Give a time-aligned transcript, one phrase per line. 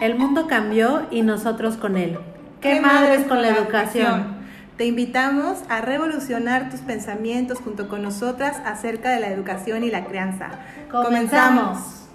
[0.00, 2.18] El mundo cambió y nosotros con él.
[2.62, 4.40] ¿Qué, madres con la educación?
[4.78, 10.06] Te invitamos a revolucionar tus pensamientos junto con nosotras acerca de la educación y la
[10.06, 10.52] crianza.
[10.90, 12.06] Comenzamos.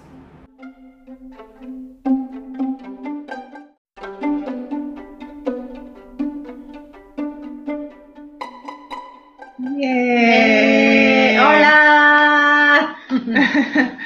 [11.38, 12.96] Hola.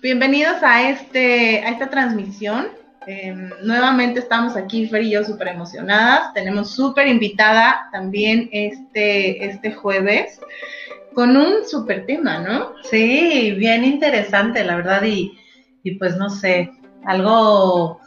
[0.00, 2.81] Bienvenidos a este a esta transmisión.
[3.06, 6.32] Em, nuevamente estamos aquí, Fer y yo, súper emocionadas.
[6.34, 10.40] Tenemos súper invitada también este, este jueves
[11.14, 12.72] con un súper tema, ¿no?
[12.90, 15.38] Sí, bien interesante, la verdad, y,
[15.82, 16.72] y pues no sé,
[17.04, 18.00] algo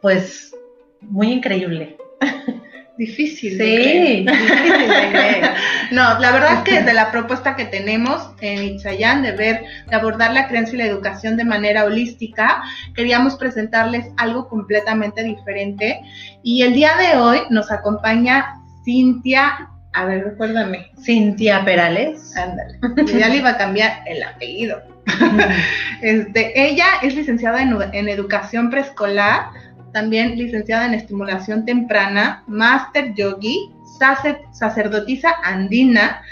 [0.00, 0.54] pues
[1.00, 1.96] muy increíble.
[3.00, 3.56] Difícil.
[3.56, 5.50] Sí, difícil de creer.
[5.90, 9.96] No, la verdad es que de la propuesta que tenemos en Itzayán de ver, de
[9.96, 12.62] abordar la creencia y la educación de manera holística,
[12.94, 16.02] queríamos presentarles algo completamente diferente.
[16.42, 22.36] Y el día de hoy nos acompaña Cintia, a ver, recuérdame, Cintia Perales.
[22.36, 22.78] ándale,
[23.18, 24.82] ya le iba a cambiar el apellido.
[26.02, 29.48] Este, ella es licenciada en, en educación preescolar,
[29.92, 36.22] también licenciada en estimulación temprana, máster yogi, sacer- sacerdotisa andina,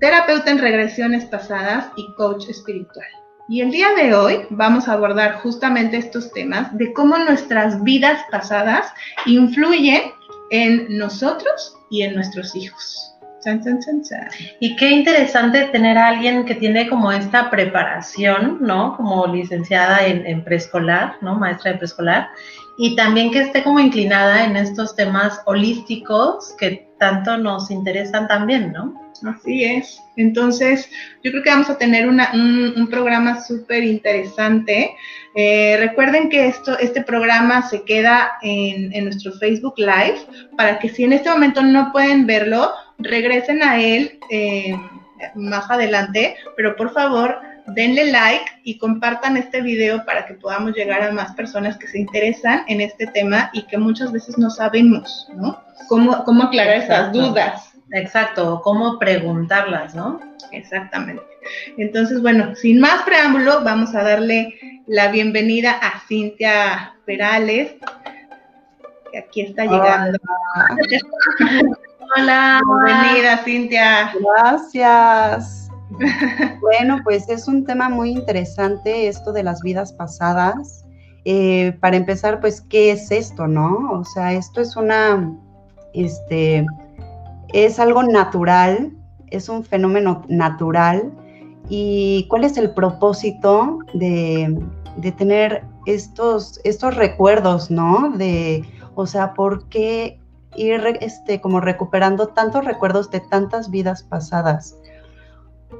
[0.00, 3.06] terapeuta en regresiones pasadas y coach espiritual.
[3.48, 8.20] Y el día de hoy vamos a abordar justamente estos temas de cómo nuestras vidas
[8.30, 8.92] pasadas
[9.26, 10.02] influyen
[10.50, 13.10] en nosotros y en nuestros hijos.
[14.60, 18.96] Y qué interesante tener a alguien que tiene como esta preparación, ¿no?
[18.96, 21.34] Como licenciada en, en preescolar, ¿no?
[21.34, 22.28] Maestra de preescolar.
[22.76, 28.72] Y también que esté como inclinada en estos temas holísticos que tanto nos interesan también,
[28.72, 29.00] ¿no?
[29.28, 30.00] Así es.
[30.16, 30.90] Entonces,
[31.22, 34.94] yo creo que vamos a tener un, programa súper interesante.
[35.34, 40.18] Eh, recuerden que esto, este programa se queda en, en nuestro Facebook Live
[40.56, 44.74] para que si en este momento no pueden verlo, regresen a él eh,
[45.34, 51.02] más adelante, pero por favor denle like y compartan este video para que podamos llegar
[51.02, 55.28] a más personas que se interesan en este tema y que muchas veces no sabemos,
[55.34, 55.62] ¿no?
[55.88, 57.70] Cómo, cómo aclarar esas dudas.
[57.92, 60.20] Exacto, cómo preguntarlas, ¿no?
[60.52, 61.22] Exactamente.
[61.76, 67.74] Entonces, bueno, sin más preámbulo, vamos a darle la bienvenida a Cintia Perales,
[69.12, 70.18] que aquí está llegando.
[72.16, 72.60] Hola.
[72.84, 74.12] Bienvenida, Cintia.
[74.20, 75.63] Gracias.
[76.60, 80.84] Bueno, pues es un tema muy interesante esto de las vidas pasadas.
[81.24, 83.90] Eh, para empezar, pues, ¿qué es esto, no?
[83.92, 85.32] O sea, esto es una,
[85.92, 86.66] este,
[87.52, 88.92] es algo natural,
[89.28, 91.12] es un fenómeno natural.
[91.68, 94.58] ¿Y cuál es el propósito de,
[94.98, 98.10] de tener estos, estos recuerdos, no?
[98.16, 98.64] De,
[98.94, 100.20] o sea, ¿por qué
[100.56, 104.76] ir este, como recuperando tantos recuerdos de tantas vidas pasadas?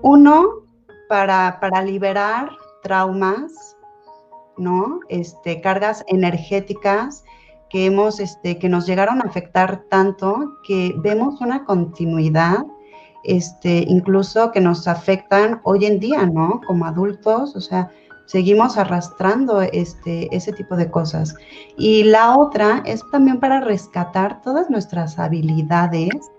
[0.02, 0.64] Uno,
[1.08, 2.50] para, para liberar
[2.82, 3.76] traumas,
[4.56, 5.00] ¿no?
[5.08, 7.24] Este, cargas energéticas
[7.70, 12.64] que hemos, este, que nos llegaron a afectar tanto que vemos una continuidad,
[13.24, 16.60] este, incluso que nos afectan hoy en día, ¿no?
[16.66, 17.90] Como adultos, o sea,
[18.26, 21.34] seguimos arrastrando este, ese tipo de cosas.
[21.76, 26.30] Y la otra es también para rescatar todas nuestras habilidades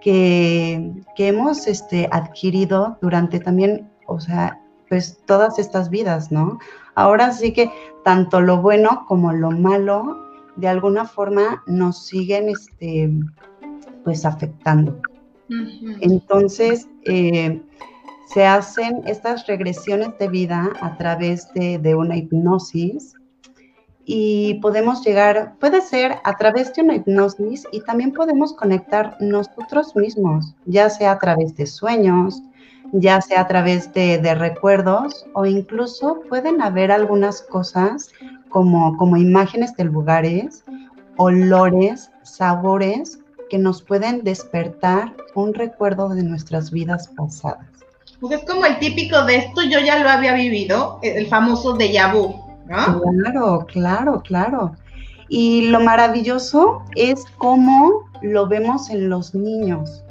[0.00, 6.58] que, que hemos este, adquirido durante también, o sea, pues todas estas vidas, ¿no?
[6.94, 7.70] Ahora sí que
[8.04, 10.18] tanto lo bueno como lo malo,
[10.56, 13.10] de alguna forma nos siguen, este,
[14.04, 15.00] pues afectando.
[16.00, 17.60] Entonces, eh,
[18.26, 23.14] se hacen estas regresiones de vida a través de, de una hipnosis
[24.12, 29.94] y podemos llegar, puede ser a través de una hipnosis y también podemos conectar nosotros
[29.94, 32.42] mismos, ya sea a través de sueños,
[32.90, 38.10] ya sea a través de, recuerdos o incluso pueden haber algunas cosas
[38.48, 40.64] como, como imágenes de lugares,
[41.16, 47.64] olores, sabores que nos pueden despertar un recuerdo de nuestras vidas pasadas.
[48.18, 52.12] Pues es como el típico de esto, yo ya lo había vivido, el famoso déjà
[52.12, 52.39] vu,
[52.70, 53.00] ¿no?
[53.02, 54.72] Claro, claro, claro.
[55.28, 60.02] Y lo maravilloso es cómo lo vemos en los niños,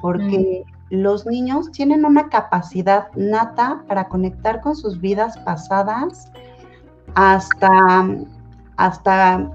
[0.00, 6.30] porque los niños tienen una capacidad nata para conectar con sus vidas pasadas
[7.14, 8.08] hasta,
[8.76, 9.50] hasta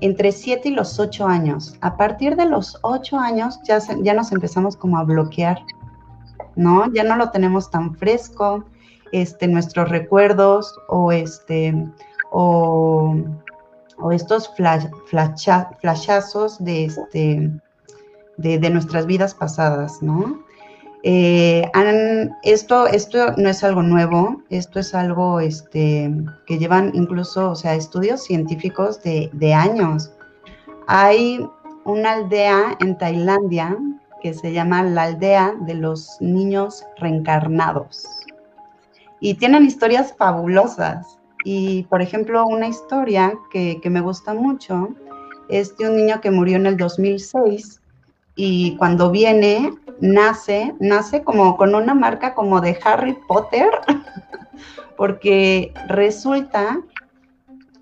[0.00, 1.76] entre 7 y los 8 años.
[1.80, 5.58] A partir de los 8 años ya, se- ya nos empezamos como a bloquear,
[6.56, 6.92] ¿no?
[6.92, 8.64] Ya no lo tenemos tan fresco,
[9.12, 11.74] este, nuestros recuerdos o este,
[12.30, 13.14] o,
[14.12, 17.50] estos flash, flasha- flashazos de, este,
[18.36, 20.42] de, nuestras vidas pasadas, ¿no?
[21.04, 21.70] Eh,
[22.42, 22.86] esto,
[23.36, 26.12] no es algo nuevo, esto es algo este,
[26.46, 30.12] que llevan incluso, estudios científicos de años.
[30.86, 31.48] Hay
[31.84, 33.76] una aldea en Tailandia
[34.20, 38.17] que se llama la aldea de los niños reencarnados.
[39.20, 41.18] Y tienen historias fabulosas.
[41.44, 44.90] Y, por ejemplo, una historia que, me gusta mucho
[45.48, 47.80] es de un niño que murió en el 2006
[48.36, 53.70] y cuando viene, nace, nace como con una marca como de Harry Potter,
[54.96, 56.80] porque resulta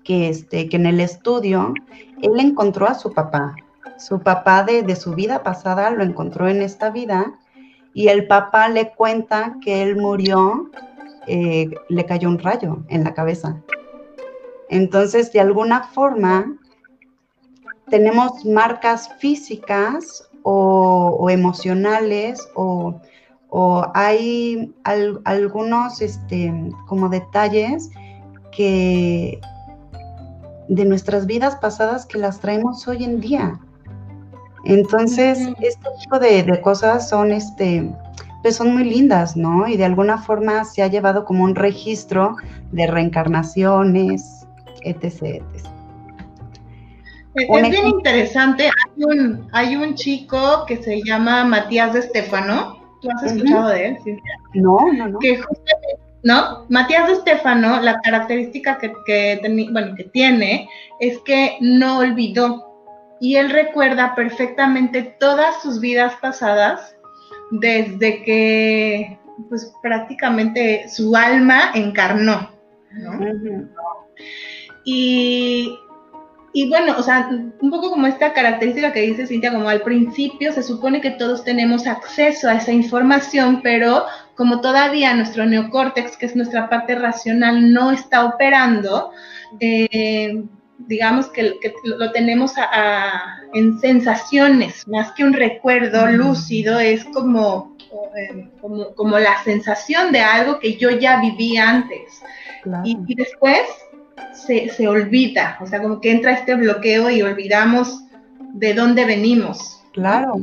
[0.03, 1.73] que, este, que en el estudio
[2.21, 3.55] él encontró a su papá.
[3.99, 7.33] Su papá de su vida pasada lo encontró en esta vida
[7.97, 10.69] y el papá le cuenta que él murió,
[11.27, 13.61] eh, le cayó un rayo en la cabeza.
[14.69, 16.57] Entonces, de alguna forma,
[17.89, 22.99] tenemos marcas físicas o, o emocionales o,
[23.49, 26.53] o hay al- algunos este,
[26.87, 27.89] como detalles
[28.51, 29.39] que
[30.67, 33.59] de nuestras vidas pasadas que las traemos hoy en día.
[34.65, 37.89] Entonces, este tipo de, de cosas son, este,
[38.47, 39.67] pues son muy lindas, ¿no?
[39.67, 42.37] Y de alguna forma se ha llevado como un registro
[42.71, 44.47] de reencarnaciones,
[44.83, 45.03] etc.
[45.03, 45.43] etc.
[47.35, 48.67] Es, bien interesante.
[48.67, 52.77] Hay un, hay un chico que se llama Matías de Stefano.
[53.01, 53.97] ¿Tú has escuchado de él?
[54.05, 54.17] Sí.
[54.53, 55.19] No, no, no.
[55.19, 56.65] Que justamente, ¿no?
[56.69, 60.69] Matías de Stefano, la característica que, que, teni- bueno, que tiene
[61.01, 62.63] es que no olvidó.
[63.19, 66.95] Y él recuerda perfectamente todas sus vidas pasadas
[67.51, 72.51] desde que, pues prácticamente su alma encarnó.
[74.85, 75.77] Y,
[76.53, 80.51] y bueno, o sea, un poco como esta característica que dice Cintia, como al principio
[80.53, 84.05] se supone que todos tenemos acceso a esa información, pero
[84.35, 89.11] como todavía nuestro neocórtex, que es nuestra parte racional, no está operando,
[89.59, 90.43] eh,
[90.79, 97.03] digamos que, que lo tenemos a- a- en sensaciones, más que un recuerdo lúcido, es
[97.05, 97.75] como,
[98.15, 102.21] eh, como, como la sensación de algo que yo ya viví antes.
[102.63, 102.83] Claro.
[102.85, 103.61] Y, y después
[104.33, 108.03] se, se olvida, o sea, como que entra este bloqueo y olvidamos
[108.53, 109.81] de dónde venimos.
[109.93, 110.41] Claro,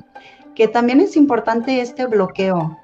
[0.54, 2.78] que también es importante este bloqueo,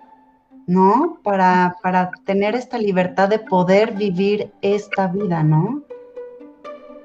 [0.67, 1.19] ¿no?
[1.23, 5.83] Para, para tener esta libertad de poder vivir esta vida, ¿no?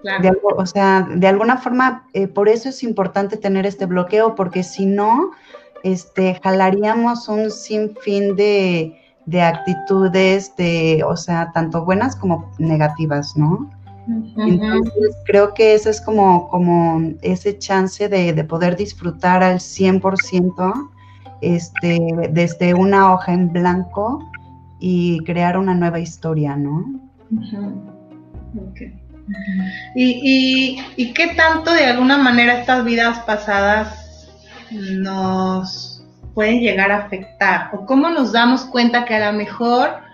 [0.05, 0.21] Claro.
[0.21, 4.35] De algo- o sea, de alguna forma, eh, por eso es importante tener este bloqueo,
[4.35, 5.31] porque si no,
[5.83, 13.67] este, jalaríamos un sinfín de, de actitudes, de, o sea, tanto buenas como negativas, ¿no?
[14.37, 20.91] Entonces, creo que ese es como, como ese chance de, de poder disfrutar al 100%
[21.41, 21.99] este,
[22.31, 24.23] desde una hoja en blanco
[24.79, 26.85] y crear una nueva historia, ¿no?
[27.31, 27.81] Ujú.
[28.69, 29.04] Ok.
[29.95, 34.29] ¿Y, y, y qué tanto de alguna manera estas vidas pasadas
[34.71, 37.69] nos pueden llegar a afectar?
[37.73, 40.05] ¿O cómo nos damos cuenta que a lo mejor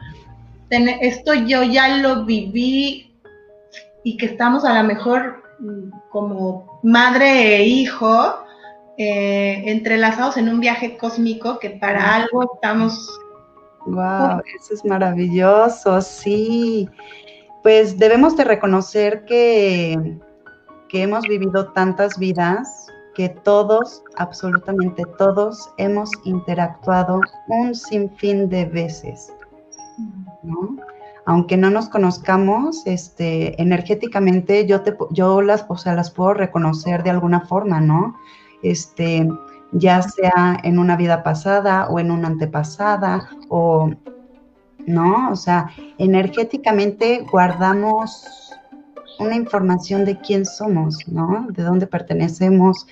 [0.69, 3.13] esto yo ya lo viví
[4.03, 8.35] y que estamos a lo mejor mm, como madre e hijo
[8.97, 13.09] eh, entrelazados en un viaje cósmico que para algo estamos
[13.85, 16.87] Wow, eso es maravilloso, sí.
[17.63, 20.19] Pues debemos de reconocer que,
[20.89, 29.31] que hemos vivido tantas vidas, que todos, absolutamente todos, hemos interactuado un sinfín de veces,
[30.43, 30.77] ¿no?
[31.25, 37.03] Aunque no nos conozcamos, este, energéticamente yo te, yo las, o sea, las puedo reconocer
[37.03, 38.15] de alguna forma, ¿no?
[38.63, 39.29] Este,
[39.71, 43.91] ya sea en una vida pasada o en una antepasada o
[44.85, 48.51] no, o sea, energéticamente guardamos
[49.19, 51.47] una información de quién somos, ¿no?
[51.49, 52.87] De dónde pertenecemos,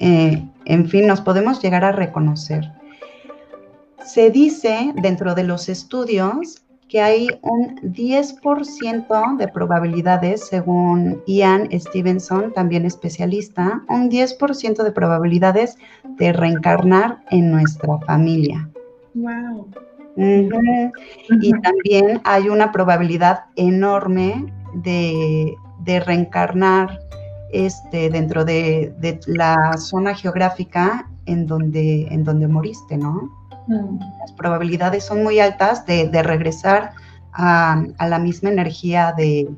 [0.00, 2.72] eh, en fin, nos podemos llegar a reconocer.
[4.04, 12.52] Se dice dentro de los estudios que hay un 10% de probabilidades, según Ian Stevenson,
[12.54, 15.76] también especialista, un 10% de probabilidades
[16.16, 18.68] de reencarnar en nuestra familia.
[19.14, 19.68] wow.
[20.18, 26.98] Y también hay una probabilidad enorme de, de reencarnar
[27.52, 33.30] este, dentro de, de la zona geográfica en donde, en donde moriste, ¿no?
[33.68, 33.98] Mm.
[34.20, 36.92] Las probabilidades son muy altas de, de regresar
[37.32, 39.48] a, la misma energía de,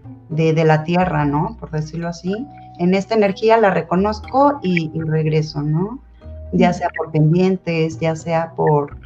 [0.64, 1.56] la tierra, ¿no?
[1.58, 2.46] Por decirlo así.
[2.78, 5.98] En esta energía la reconozco y, regreso, ¿no?
[6.52, 8.96] Ya sea por pendientes, ya sea por,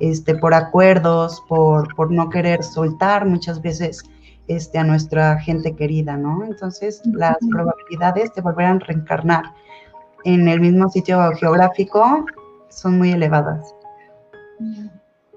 [0.00, 4.04] este, por acuerdos, por, por no querer soltar muchas veces
[4.48, 6.44] este, a nuestra gente querida, ¿no?
[6.44, 9.44] Entonces, las probabilidades de volver a reencarnar
[10.24, 12.26] en el mismo sitio geográfico
[12.68, 13.74] son muy elevadas.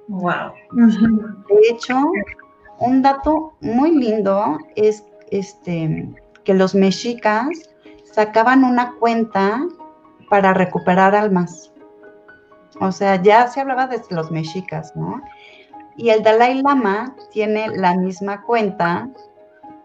[0.08, 0.54] Wow.
[0.72, 2.12] De hecho,
[2.80, 6.10] un dato muy lindo es este,
[6.44, 7.48] que los mexicas
[8.04, 9.62] sacaban una cuenta
[10.30, 11.72] para recuperar almas.
[12.80, 15.22] O sea, ya se hablaba de los mexicas, ¿no?
[15.96, 19.10] Y el Dalai Lama tiene la misma cuenta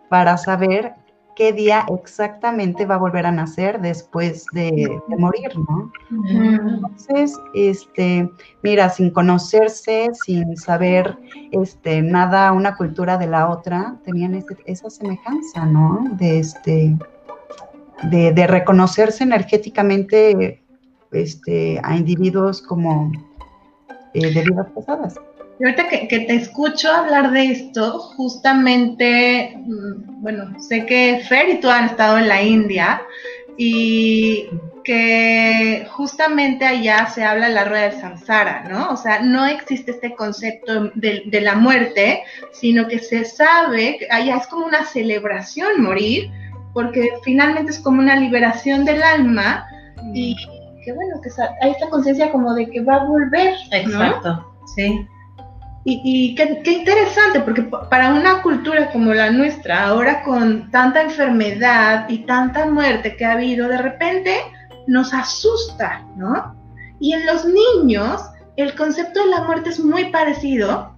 [0.09, 0.95] para saber
[1.35, 5.91] qué día exactamente va a volver a nacer después de, morir, ¿no?
[6.29, 8.31] Entonces, este,
[8.63, 11.17] mira, sin conocerse, sin saber
[11.51, 16.05] este, nada, una cultura de la otra, tenían esa semejanza, ¿no?
[16.13, 16.97] De, este,
[18.03, 20.62] de, reconocerse energéticamente
[21.13, 23.13] este, a individuos como
[24.15, 25.15] eh, de vidas pasadas.
[25.61, 31.61] Y ahorita que, te escucho hablar de esto, justamente, mm, bueno, sé que Fer y
[31.61, 33.03] tú han estado en la India
[33.57, 34.49] y
[34.83, 38.91] que justamente allá se habla la rueda del samsara, ¿no?
[38.91, 44.09] O sea, no existe este concepto de, de la muerte, sino que se sabe que
[44.11, 46.31] allá es como una celebración morir,
[46.75, 49.67] porque finalmente es como una liberación del alma
[50.13, 50.35] y
[50.85, 53.55] que bueno, que hay esta conciencia como de que va a volver.
[53.71, 55.07] Exacto, sí.
[55.85, 62.19] Y, qué, interesante, porque para una cultura como la nuestra, ahora con tanta enfermedad y
[62.19, 64.37] tanta muerte que ha habido, de repente
[64.87, 66.55] nos asusta, ¿no?
[67.01, 68.23] Y en los niños,
[68.57, 70.95] el concepto de la muerte es muy parecido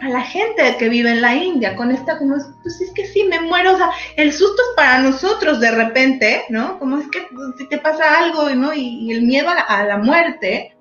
[0.00, 3.24] a la gente que vive en la India, con esta como, pues es que sí,
[3.24, 6.78] me muero, o sea, el susto es para nosotros de repente, ¿no?
[6.78, 8.72] Como es que pues, si te pasa algo, ¿no?
[8.74, 10.74] Y, el miedo a la muerte,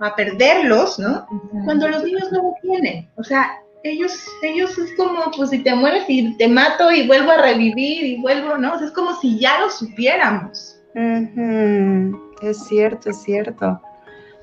[0.00, 1.26] a perderlos, ¿no?
[1.64, 3.08] Cuando los niños no lo tienen.
[3.16, 7.32] O sea, ellos, ellos es como, pues si te mueres y te mato y vuelvo
[7.32, 8.74] a revivir y vuelvo, ¿no?
[8.74, 10.80] O sea, es como si ya lo supiéramos.
[12.42, 13.80] Es cierto, es cierto.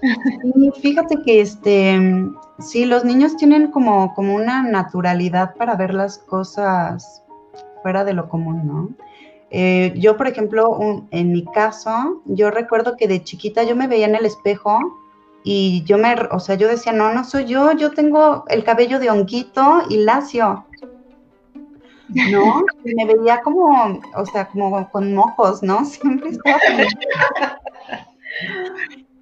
[0.56, 1.96] Y fíjate que este,
[2.62, 7.24] sí, los niños tienen como, como una naturalidad para ver las cosas
[7.82, 8.90] fuera de lo común, ¿no?
[9.50, 14.06] Eh, yo, por ejemplo, en mi caso, yo recuerdo que de chiquita yo me veía
[14.06, 14.80] en el espejo
[15.44, 19.00] y yo me, o sea, yo decía, no, no soy yo, yo tengo el cabello
[19.00, 20.66] de honguito y lacio.
[22.30, 22.64] ¿No?
[22.84, 25.84] Y me veía como, o sea, como con mojos, ¿no?
[25.86, 26.60] Siempre estaba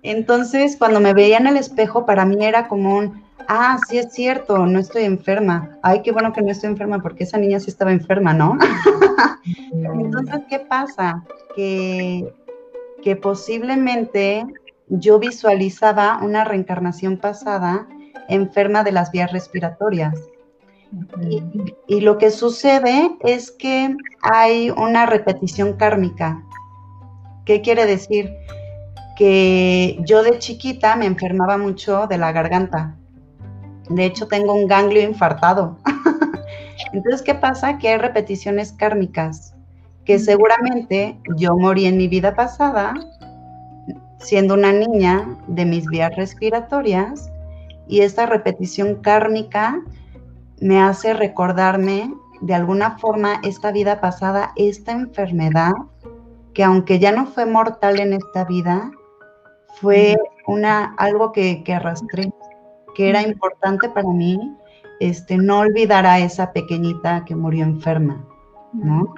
[0.03, 4.13] Entonces, cuando me veía en el espejo, para mí era como un, ah, sí es
[4.13, 5.77] cierto, no estoy enferma.
[5.81, 8.57] Ay, qué bueno que no estoy enferma, porque esa niña sí estaba enferma, ¿no?
[9.73, 11.25] Entonces, ¿qué pasa?
[11.55, 12.31] Que,
[13.01, 14.45] que posiblemente
[14.87, 17.87] yo visualizaba una reencarnación pasada
[18.27, 20.15] enferma de las vías respiratorias.
[21.87, 26.43] y, lo que sucede es que hay una repetición kármica.
[27.45, 28.31] ¿Qué quiere decir?
[29.17, 32.98] Que yo de chiquita me enfermaba mucho de la garganta.
[33.89, 35.77] De hecho, tengo un ganglio infartado.
[36.93, 37.77] Entonces, ¿qué pasa?
[37.77, 39.53] Que hay repeticiones kármicas,
[40.05, 42.93] que seguramente yo morí en mi vida pasada
[44.19, 47.31] siendo una niña de mis vías respiratorias
[47.87, 49.81] y esta repetición kármica
[50.59, 55.73] me hace recordarme de alguna forma esta vida pasada, esta enfermedad,
[56.53, 58.91] que aunque ya no fue mortal en esta vida,
[59.81, 60.17] fue
[60.47, 62.31] una, algo que, que arrastré,
[62.99, 64.57] que era importante para mí,
[64.99, 68.27] este, no olvidar a esa pequeñita que murió enferma,
[68.73, 69.15] ¿no?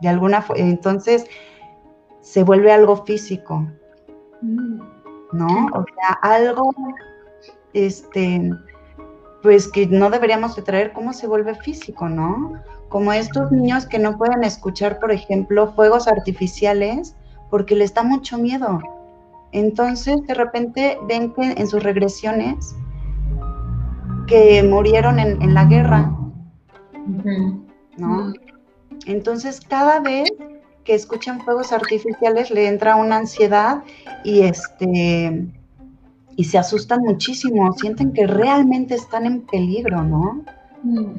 [0.00, 1.26] De alguna entonces
[2.20, 3.66] se vuelve algo físico,
[4.40, 5.66] ¿no?
[5.72, 6.70] O sea, algo,
[7.72, 8.52] este,
[9.42, 12.52] pues que no deberíamos de traer, ¿cómo se vuelve físico, no?
[12.88, 17.16] Como estos niños que no pueden escuchar, por ejemplo, fuegos artificiales
[17.50, 18.78] porque les da mucho miedo.
[19.50, 22.76] Entonces, de repente ven que en sus regresiones
[24.26, 26.12] que murieron en, la guerra,
[27.96, 28.32] ¿no?
[29.06, 30.32] Entonces, cada vez
[30.84, 33.82] que escuchan fuegos artificiales le entra una ansiedad
[34.22, 35.46] y este
[36.36, 40.44] y se asustan muchísimo, sienten que realmente están en peligro, ¿no?
[40.82, 41.12] Mm.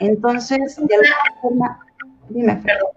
[0.00, 1.78] Entonces, de alguna forma,
[2.28, 2.88] dime, perdón.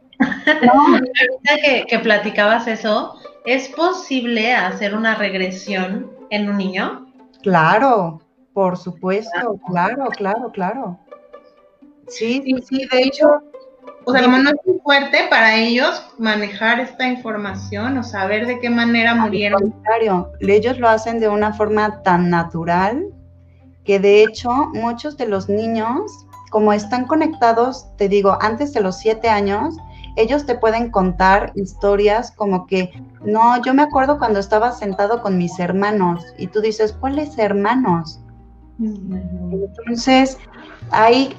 [0.63, 0.99] ¿No?
[1.63, 3.15] que, que platicabas eso,
[3.45, 7.07] ¿es posible hacer una regresión en un niño?
[7.41, 8.21] Claro,
[8.53, 10.99] por supuesto, claro, claro, claro.
[12.07, 13.41] Sí, sí, sí, de hecho.
[14.03, 18.59] O sea, como no es muy fuerte para ellos manejar esta información o saber de
[18.59, 19.63] qué manera murieron.
[19.63, 23.05] Al contrario, ellos lo hacen de una forma tan natural
[23.83, 26.11] que de hecho muchos de los niños,
[26.49, 29.75] como están conectados, te digo, antes de los siete años,
[30.15, 32.91] ellos te pueden contar historias como que,
[33.23, 38.20] no, yo me acuerdo cuando estaba sentado con mis hermanos y tú dices, ¿cuáles hermanos?
[38.81, 40.37] Entonces,
[40.91, 41.35] hay,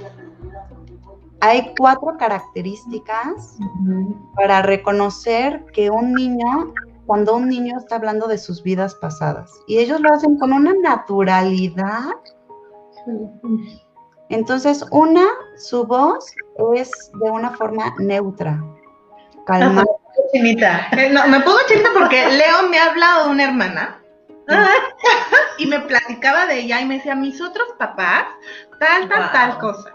[1.40, 3.58] hay cuatro características
[4.36, 6.72] para reconocer que un niño,
[7.06, 10.72] cuando un niño está hablando de sus vidas pasadas, y ellos lo hacen con una
[10.74, 12.10] naturalidad.
[14.28, 16.32] Entonces, una, su voz
[16.74, 16.90] es
[17.22, 18.62] de una forma neutra,
[19.46, 19.84] calmada.
[20.34, 24.01] Eh, no, me pongo chinita porque Leo me ha hablado de una hermana
[25.58, 28.26] y me platicaba de ella y me decía, mis otros papás,
[28.78, 29.92] tal, tal, tal cosa.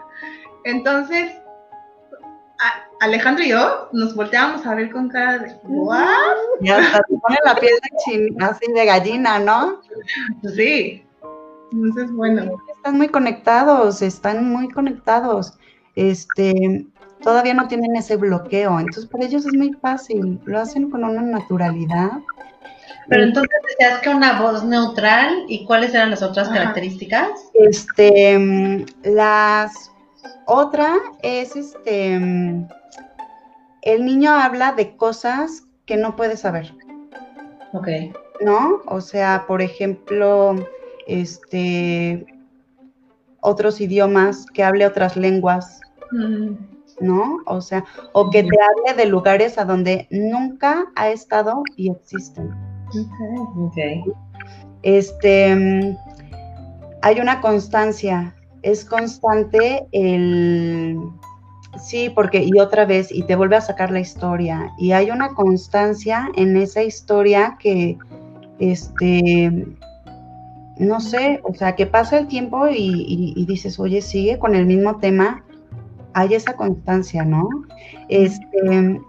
[0.64, 1.32] Entonces,
[3.00, 6.36] Alejandro y yo nos volteábamos a ver con cara de ¿what?
[6.60, 9.80] Ya hasta se pone la piel de así de gallina, ¿no?
[10.56, 11.04] Sí.
[11.72, 12.50] Entonces, bueno.
[12.76, 15.58] Están muy conectados, están muy conectados.
[15.94, 16.86] Este,
[17.22, 18.80] todavía no tienen ese bloqueo.
[18.80, 20.40] Entonces, para ellos es muy fácil.
[20.44, 22.10] Lo hacen con una naturalidad.
[23.08, 27.28] Pero entonces decías que una voz neutral y cuáles eran las otras características?
[27.54, 29.90] Este, las
[30.46, 32.14] otra es este,
[33.82, 36.74] el niño habla de cosas que no puede saber.
[37.72, 37.88] Ok.
[38.40, 38.82] ¿No?
[38.86, 40.54] O sea, por ejemplo,
[41.06, 42.26] este,
[43.40, 45.80] otros idiomas, que hable otras lenguas.
[47.00, 47.40] ¿no?
[47.46, 52.67] O sea, o que te hable de lugares a donde nunca ha estado y existen.
[53.56, 54.04] Okay.
[54.82, 55.96] Este,
[57.02, 60.98] hay una constancia, es constante el,
[61.82, 65.34] sí, porque y otra vez, y te vuelve a sacar la historia, y hay una
[65.34, 67.98] constancia en esa historia que,
[68.58, 69.66] este,
[70.78, 74.66] no sé, o sea, que pasa el tiempo y, y dices, oye, sigue con el
[74.66, 75.44] mismo tema,
[76.14, 77.48] hay esa constancia, ¿no?
[78.08, 79.00] Este,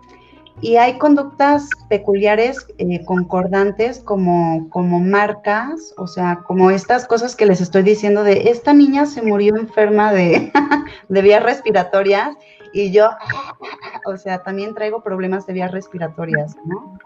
[0.62, 7.46] y hay conductas peculiares eh, concordantes como, como marcas, o sea, como estas cosas que
[7.46, 10.52] les estoy diciendo de esta niña se murió enferma de,
[11.10, 12.36] vías respiratorias
[12.74, 13.10] y yo,
[14.06, 16.98] o sea, también traigo problemas de vías respiratorias, ¿no?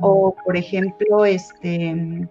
[0.00, 2.26] O, por ejemplo, este,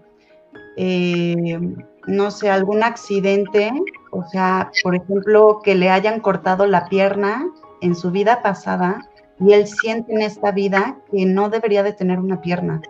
[0.75, 1.59] eh,
[2.07, 3.71] no sé, algún accidente,
[4.11, 7.45] o sea, por ejemplo, que le hayan cortado la pierna
[7.81, 9.07] en su vida pasada
[9.39, 12.81] y él siente en esta vida que no debería de tener una pierna,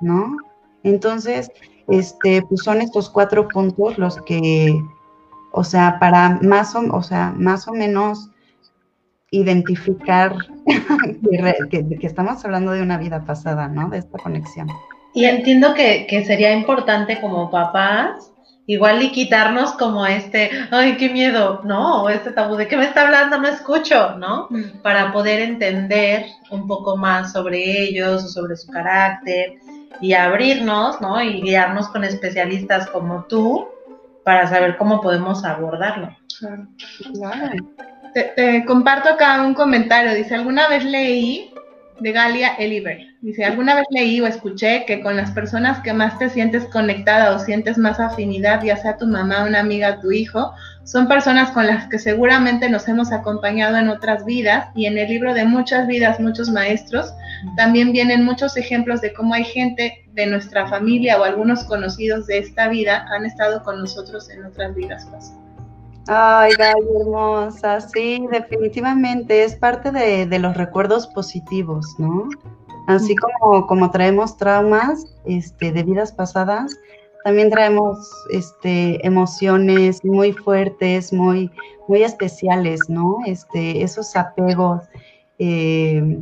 [0.00, 0.36] ¿no?
[0.82, 1.50] Entonces,
[1.88, 4.78] este, pues son estos cuatro puntos los que,
[5.52, 8.30] o sea, para más o, o sea, más o menos
[9.30, 10.36] identificar
[11.70, 13.88] que, que, estamos hablando de una vida pasada, ¿no?
[13.88, 14.68] De esta conexión.
[15.12, 18.33] Y entiendo que, que sería importante como papás
[18.66, 22.08] igual y quitarnos como este, ay, qué miedo, ¿no?
[22.08, 24.48] Este tabú de qué me está hablando, no escucho, ¿no?
[24.50, 24.80] Mm.
[24.82, 29.54] Para poder entender un poco más sobre ellos o sobre su carácter
[30.00, 31.20] y abrirnos, ¿no?
[31.22, 33.68] Y guiarnos con especialistas como tú
[34.24, 36.16] para saber cómo podemos abordarlo.
[36.38, 36.68] Claro.
[38.14, 41.52] te comparto acá un comentario, dice, alguna vez leí
[42.00, 43.13] de Galia Eliber.
[43.24, 47.34] Dice, alguna vez leí o escuché que con las personas que más te sientes conectada
[47.34, 50.52] o sientes más afinidad, ya sea tu mamá, una amiga, tu hijo,
[50.84, 55.08] son personas con las que seguramente nos hemos acompañado en otras vidas y en el
[55.08, 57.14] libro de muchas vidas, muchos maestros,
[57.56, 62.36] también vienen muchos ejemplos de cómo hay gente de nuestra familia o algunos conocidos de
[62.36, 65.40] esta vida han estado con nosotros en otras vidas pasadas.
[66.08, 72.28] Ay, Gaby, hermosa, sí, definitivamente es parte de, los recuerdos positivos, ¿no?
[72.86, 76.76] Así como, como traemos traumas este, de vidas pasadas,
[77.24, 81.50] también traemos este, emociones muy fuertes, muy,
[81.88, 83.18] muy especiales, ¿no?
[83.24, 84.82] Este, esos apegos
[85.38, 86.20] eh,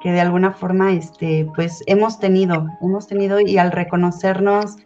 [0.00, 4.76] que de alguna forma, este, pues hemos tenido, hemos tenido y al reconocernos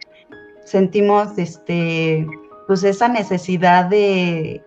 [0.63, 2.27] sentimos, este,
[2.67, 4.61] pues esa necesidad de,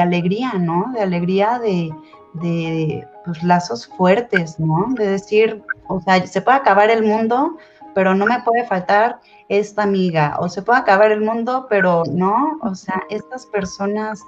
[0.00, 0.92] alegría, ¿no?
[0.94, 1.90] De alegría de,
[2.34, 4.86] de pues, lazos fuertes, ¿no?
[4.90, 7.56] De decir, o sea, se puede acabar el mundo,
[7.94, 12.58] pero no me puede faltar esta amiga, o se puede acabar el mundo, pero no,
[12.62, 14.20] o sea, estas personas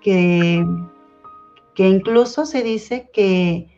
[0.00, 0.64] que,
[1.74, 3.68] que incluso se dice que,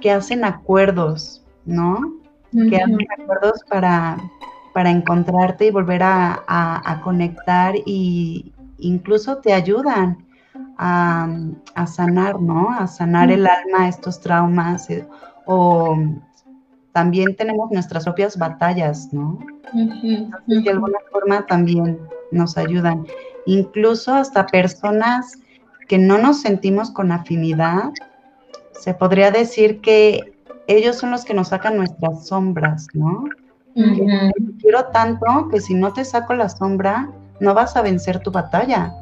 [0.00, 1.98] que hacen acuerdos, ¿no?
[2.52, 4.16] Que hacen acuerdos para,
[4.74, 10.23] para encontrarte y volver a, conectar y incluso te ayudan
[10.78, 11.28] a,
[11.74, 12.70] a sanar, ¿no?
[12.70, 15.06] A sanar el alma, estos traumas, eh,
[15.46, 15.96] o
[16.92, 19.38] también tenemos nuestras propias batallas, ¿no?
[19.74, 21.98] Entonces, de alguna forma también
[22.30, 23.06] nos ayudan.
[23.46, 25.38] Incluso hasta personas
[25.88, 27.90] que no nos sentimos con afinidad,
[28.72, 30.34] se podría decir que
[30.66, 33.24] ellos son los que nos sacan nuestras sombras, ¿no?
[34.60, 38.94] Quiero tanto que si no te saco la sombra, no vas a vencer tu batalla.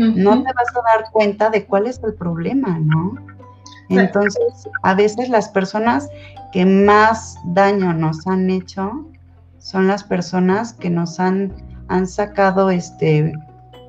[0.00, 3.14] No te vas a dar cuenta de cuál es el problema, ¿no?
[3.88, 6.08] Entonces, a veces las personas
[6.52, 9.06] que más daño nos han hecho
[9.58, 11.52] son las personas que nos han,
[11.88, 13.32] han sacado, este,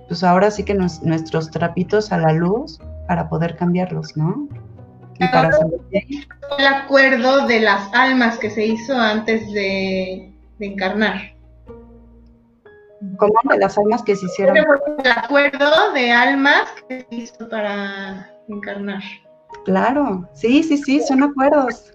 [0.07, 4.47] pues ahora sí que nuestros trapitos a la luz para poder cambiarlos, ¿no?
[6.57, 11.33] el acuerdo de las almas que se hizo antes de, encarnar.
[13.21, 13.53] ¿Cómo?
[13.53, 14.57] De las almas que se hicieron.
[14.57, 19.03] El acuerdo de almas que se hizo para encarnar.
[19.63, 21.93] Claro, sí, sí, sí, son acuerdos.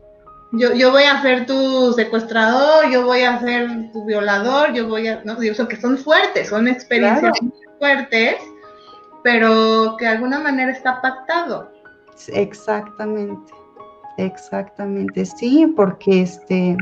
[0.53, 5.09] Yo, yo voy a ser tu secuestrador, yo voy a ser tu violador, yo voy
[5.09, 7.33] a, no, digo, que son fuertes, son experiencias
[7.81, 8.37] fuertes,
[9.25, 11.73] pero que de alguna manera está pactado.
[12.29, 13.53] Exactamente,
[14.17, 16.77] exactamente, sí, porque este,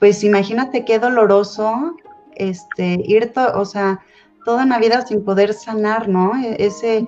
[0.00, 1.94] pues imagínate qué doloroso,
[2.36, 4.00] este, ir, o sea,
[4.44, 6.34] toda una vida sin poder sanar, ¿no?
[6.36, 7.06] E-, ese,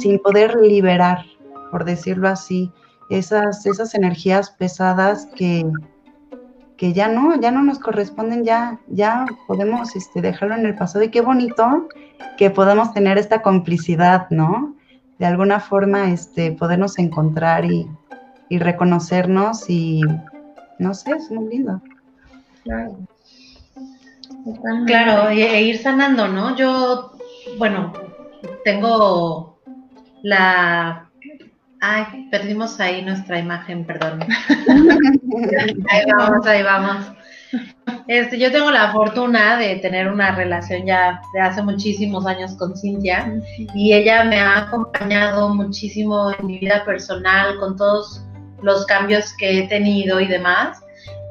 [0.00, 1.24] sin poder liberar,
[1.70, 2.70] por decirlo así,
[3.10, 5.64] esas, esas energías pesadas que,
[6.76, 11.04] que ya no, ya no nos corresponden, ya, ya podemos este, dejarlo en el pasado
[11.04, 11.88] y qué bonito
[12.36, 14.76] que podamos tener esta complicidad, ¿no?
[15.18, 17.88] de alguna forma este, podernos encontrar y,
[18.48, 20.02] reconocernos y
[20.78, 21.80] no sé, es muy lindo.
[22.62, 22.96] Claro.
[24.86, 26.56] Claro, e, ir sanando, ¿no?
[26.56, 27.12] Yo,
[27.58, 27.92] bueno,
[28.64, 29.60] tengo
[30.22, 31.10] la...
[31.80, 34.20] Ay, perdimos ahí nuestra imagen, perdón.
[35.90, 37.06] ahí vamos, ahí vamos.
[38.08, 42.76] Este, yo tengo la fortuna de tener una relación ya de hace muchísimos años con
[42.76, 43.40] Cintia
[43.74, 48.24] y ella me ha acompañado muchísimo en mi vida personal con todos
[48.62, 50.82] los cambios que he tenido y demás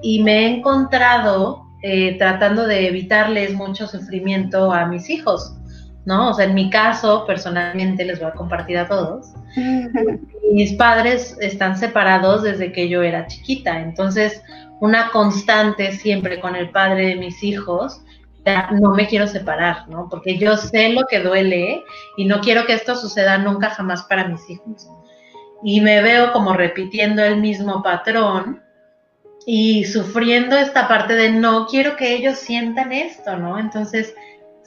[0.01, 5.55] y me he encontrado eh, tratando de evitarles mucho sufrimiento a mis hijos,
[6.03, 6.31] ¿no?
[6.31, 9.35] O sea, en mi caso, personalmente, les voy a compartir a todos,
[10.51, 14.41] mis padres están separados desde que yo era chiquita, entonces
[14.81, 18.01] una constante siempre con el padre de mis hijos,
[18.81, 20.07] no me quiero separar, ¿no?
[20.09, 21.83] Porque yo sé lo que duele
[22.17, 24.89] y no quiero que esto suceda nunca jamás para mis hijos.
[25.63, 28.64] Y me veo como repitiendo el mismo patrón
[29.45, 33.59] y sufriendo esta parte de no quiero que ellos sientan esto, ¿no?
[33.59, 34.15] Entonces,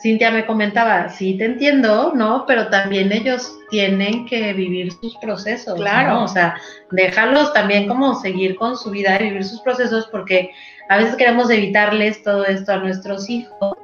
[0.00, 2.44] Cintia me comentaba, sí te entiendo, ¿no?
[2.46, 6.22] Pero también ellos tienen que vivir sus procesos, claro.
[6.22, 6.54] O sea,
[6.92, 10.50] déjalos también como seguir con su vida y vivir sus procesos porque
[10.88, 13.76] a veces queremos evitarles todo esto a nuestros hijos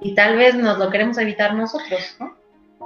[0.00, 2.36] y tal vez nos lo queremos evitar nosotros, ¿no?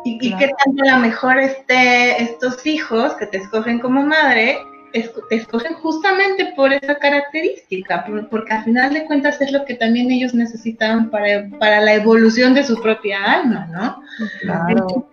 [0.04, 4.58] Y, y qué tanto a lo mejor este, estos hijos que te escogen como madre
[4.92, 10.10] te escogen justamente por esa característica, porque al final de cuentas es lo que también
[10.10, 14.02] ellos necesitaban para, para la evolución de su propia alma, ¿no?
[14.40, 15.08] Claro.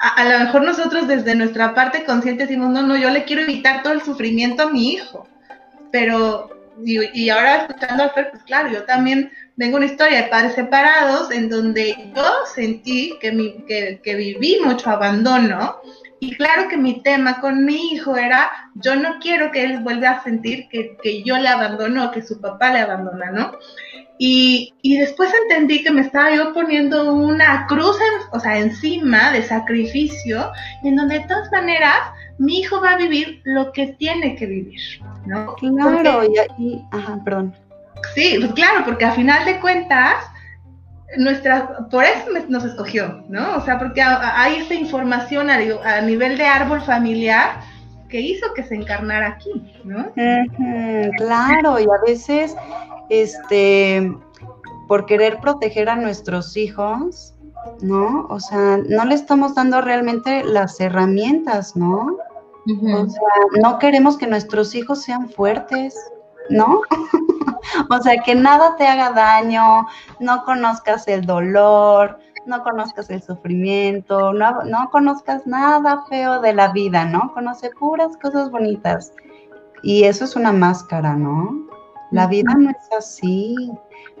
[0.00, 3.82] a, lo mejor nosotros desde nuestra parte consciente decimos, no, no, yo le quiero evitar
[3.82, 5.28] todo el sufrimiento a mi hijo,
[5.92, 6.50] pero,
[6.84, 11.30] y, ahora escuchando a Fer, pues claro, yo también tengo una historia de padres separados
[11.30, 15.76] en donde yo sentí que, mi, que, que viví mucho abandono,
[16.22, 20.10] y claro que mi tema con mi hijo era, yo no quiero que él vuelva
[20.10, 23.50] a sentir que, yo le abandono, que su papá le abandona, ¿no?
[24.18, 27.96] Y, después entendí que me estaba yo poniendo una cruz,
[28.30, 30.52] o sea, encima de sacrificio,
[30.84, 31.98] en donde de todas maneras
[32.38, 34.80] mi hijo va a vivir lo que tiene que vivir,
[35.26, 35.56] ¿no?
[35.56, 36.22] Claro,
[36.56, 37.52] y, ajá, perdón.
[38.14, 40.24] Sí, pues claro, porque a final de cuentas,
[41.18, 43.56] nuestra, por eso nos escogió, ¿no?
[43.56, 47.60] O sea, porque hay esta información a, nivel de árbol familiar
[48.08, 50.12] que hizo que se encarnara aquí, ¿no?
[51.16, 52.54] claro, y a veces,
[53.08, 54.14] este,
[54.88, 57.34] por querer proteger a nuestros hijos,
[57.80, 58.26] ¿no?
[58.28, 62.16] O sea, no le estamos dando realmente las herramientas, ¿no?
[62.66, 65.96] O sea, no queremos que nuestros hijos sean fuertes,
[66.48, 66.82] ¿no?
[67.90, 69.86] o sea, que nada te haga daño,
[70.20, 76.72] no conozcas el dolor, no conozcas el sufrimiento, no, no conozcas nada feo de la
[76.72, 77.32] vida, ¿no?
[77.34, 79.12] Conoce puras cosas bonitas.
[79.82, 81.66] Y eso es una máscara, ¿no?
[82.10, 83.56] La vida no es así.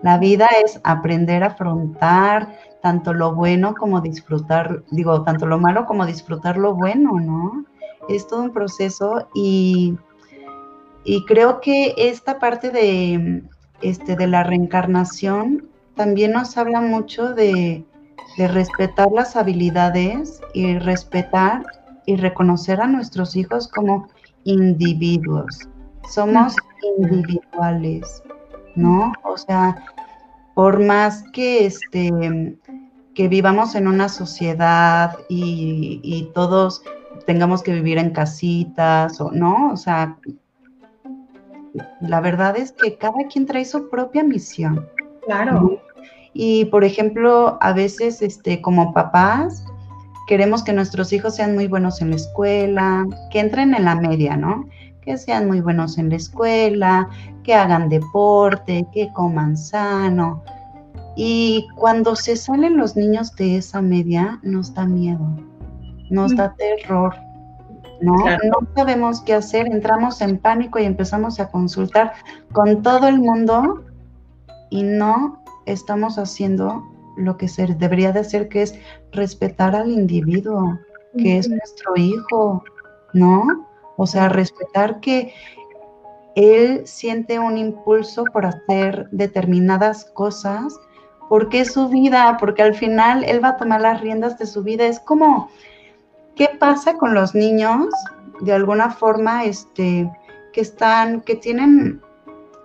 [0.02, 5.86] La vida es aprender a afrontar, tanto lo bueno como disfrutar, digo, tanto lo malo
[5.86, 7.64] como disfrutar lo bueno, ¿no?
[8.08, 9.96] Es todo un proceso y,
[11.04, 13.42] y creo que esta parte de,
[13.80, 17.84] este, de la reencarnación también nos habla mucho de,
[18.36, 21.64] de respetar las habilidades y respetar
[22.06, 24.08] y reconocer a nuestros hijos como
[24.44, 25.68] individuos.
[26.10, 26.56] Somos
[26.98, 28.22] individuales,
[28.74, 29.12] ¿no?
[29.24, 29.84] O sea,
[30.54, 32.10] por más que este
[33.14, 36.82] que vivamos en una sociedad y, todos
[37.26, 40.16] tengamos que vivir en casitas o no, o sea,
[42.00, 44.88] la verdad es que cada quien trae su propia misión.
[45.24, 45.80] Claro.
[46.34, 49.64] Y por ejemplo, a veces este como papás
[50.26, 54.36] queremos que nuestros hijos sean muy buenos en la escuela, que entren en la media,
[54.36, 54.66] ¿no?
[55.02, 57.08] Que sean muy buenos en la escuela,
[57.42, 60.42] que hagan deporte, que coman sano.
[61.16, 65.26] Y cuando se salen los niños de esa media, nos da miedo,
[66.08, 67.14] nos da terror,
[68.02, 68.14] ¿no?
[68.14, 72.12] No sabemos qué hacer, entramos en pánico y empezamos a consultar
[72.52, 73.84] con todo el mundo
[74.70, 76.84] y no estamos haciendo
[77.16, 78.74] lo que se debería de hacer, que es
[79.12, 80.78] respetar al individuo,
[81.16, 82.64] que es nuestro hijo,
[83.12, 83.66] ¿no?
[83.96, 85.32] O sea, respetar que
[86.34, 90.74] él siente un impulso por hacer determinadas cosas,
[91.28, 94.62] porque es su vida, porque al final él va a tomar las riendas de su
[94.62, 94.86] vida.
[94.86, 95.50] Es como,
[96.36, 97.86] ¿qué pasa con los niños?
[98.40, 100.10] De alguna forma, este,
[100.52, 102.00] que están, que tienen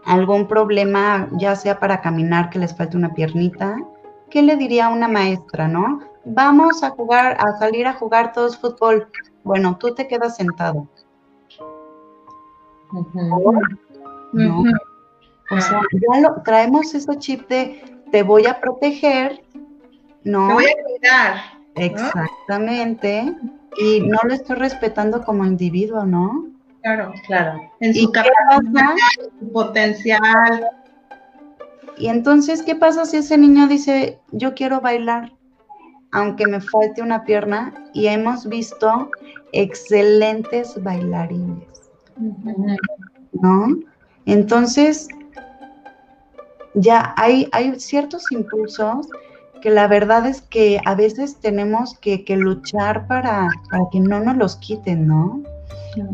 [0.05, 3.77] algún problema, ya sea para caminar, que les falte una piernita,
[4.29, 5.99] ¿qué le diría una maestra, no?
[6.25, 9.07] Vamos a jugar, a salir a jugar todos fútbol.
[9.43, 10.87] Bueno, tú te quedas sentado.
[14.33, 14.63] ¿No?
[15.49, 19.41] O sea, ya lo, traemos ese chip de te voy a proteger,
[20.23, 20.47] ¿no?
[20.49, 21.35] Te voy a cuidar.
[21.75, 23.35] Exactamente.
[23.77, 26.47] Y no lo estoy respetando como individuo, ¿no?
[26.81, 27.61] Claro, claro.
[27.79, 28.95] En su capacidad,
[29.39, 30.69] su potencial,
[31.99, 35.33] y entonces, ¿qué pasa si ese niño dice, yo quiero bailar,
[36.11, 37.73] aunque me falte una pierna?
[37.93, 39.09] Y hemos visto
[39.51, 41.67] excelentes bailarines,
[43.33, 43.79] ¿no?
[44.25, 45.07] Entonces,
[46.75, 49.07] ya hay, hay ciertos impulsos
[49.67, 54.21] que la verdad es que a veces tenemos que, que luchar para, para que no
[54.21, 55.41] nos los quiten, ¿no?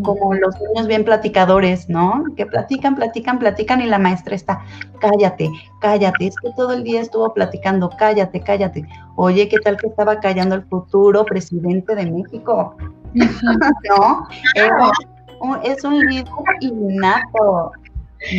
[0.02, 2.24] como los niños bien platicadores, ¿no?
[2.36, 4.64] Que platican, platican, platican y la maestra está,
[5.00, 8.88] cállate, cállate, es que todo el día estuvo platicando, cállate, cállate.
[9.18, 12.76] Oye, ¿qué tal que estaba callando el futuro presidente de México?
[13.14, 14.28] ¿No?
[15.64, 16.26] Es un, líder
[16.62, 17.72] innato,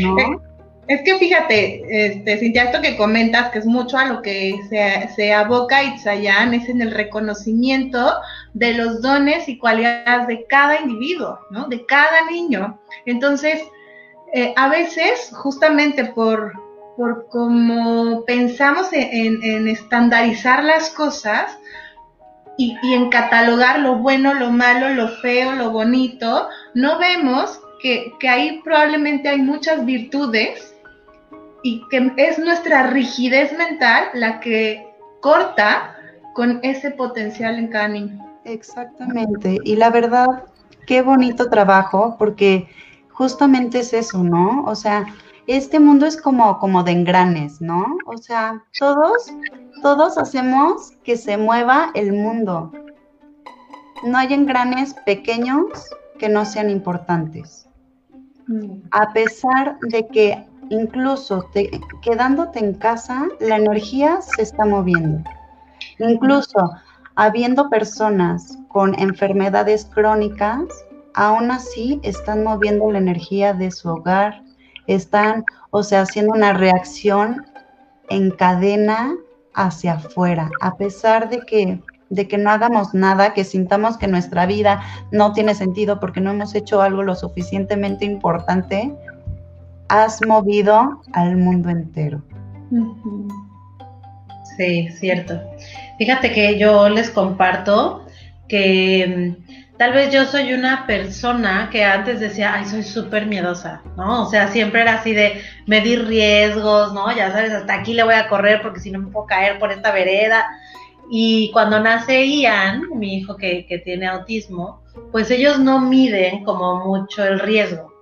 [0.03, 0.54] ¿no?
[0.87, 5.09] Es que fíjate, este, Cintia, esto que comentas, que es mucho a lo que se,
[5.15, 8.13] se aboca Itzayan, es en el reconocimiento
[8.53, 11.69] de los dones y cualidades de cada individuo, ¿no?
[11.69, 12.79] De cada niño.
[13.07, 13.63] Entonces,
[14.35, 16.53] eh, a veces, justamente por,
[16.99, 21.59] por cómo pensamos en, estandarizar las cosas
[22.59, 28.13] y, y en catalogar lo bueno, lo malo, lo feo, lo bonito, no vemos que,
[28.21, 30.74] que ahí probablemente hay muchas virtudes
[31.65, 34.87] y que es nuestra rigidez mental la que
[35.21, 35.97] corta
[36.35, 38.23] con ese potencial en cada niño.
[38.45, 39.59] Exactamente.
[39.65, 40.45] Y la verdad,
[40.87, 42.69] qué bonito trabajo, porque
[43.11, 44.63] justamente es eso, ¿no?
[44.67, 45.07] O sea,
[45.47, 47.97] este mundo es como, como de engranes, ¿no?
[48.05, 49.33] O sea, todos,
[49.81, 52.73] todos hacemos que se mueva el mundo.
[54.05, 55.65] No hay engranes pequeños
[56.19, 57.67] que no sean importantes.
[58.49, 58.83] Mm.
[58.91, 61.49] A pesar de que incluso
[62.03, 65.29] quedándote en casa, la energía se está moviendo.
[65.99, 66.73] Incluso
[67.15, 70.65] habiendo personas con enfermedades crónicas,
[71.15, 74.43] aún así están moviendo la energía de su hogar,
[74.87, 77.45] están, o sea, haciendo una reacción
[78.09, 79.15] en cadena
[79.55, 84.47] hacia afuera, a pesar de que de que no hagamos nada, que sintamos que nuestra
[84.47, 88.95] vida no tiene sentido porque no hemos hecho algo lo suficientemente importante,
[89.89, 92.23] has movido al mundo entero.
[94.57, 95.41] Sí, cierto.
[95.99, 98.07] Fíjate que yo les comparto
[98.49, 103.83] que mm, tal vez yo soy una persona que antes decía, ay, soy súper miedosa,
[103.97, 104.25] ¿no?
[104.25, 107.15] O sea, siempre era así de medir riesgos, ¿no?
[107.15, 109.73] Ya sabes, hasta aquí le voy a correr porque si no me puedo caer por
[109.73, 110.45] esta vereda.
[111.11, 116.85] Y cuando nace Ian, mi hijo que, que tiene autismo, pues ellos no miden como
[116.87, 117.94] mucho el riesgo.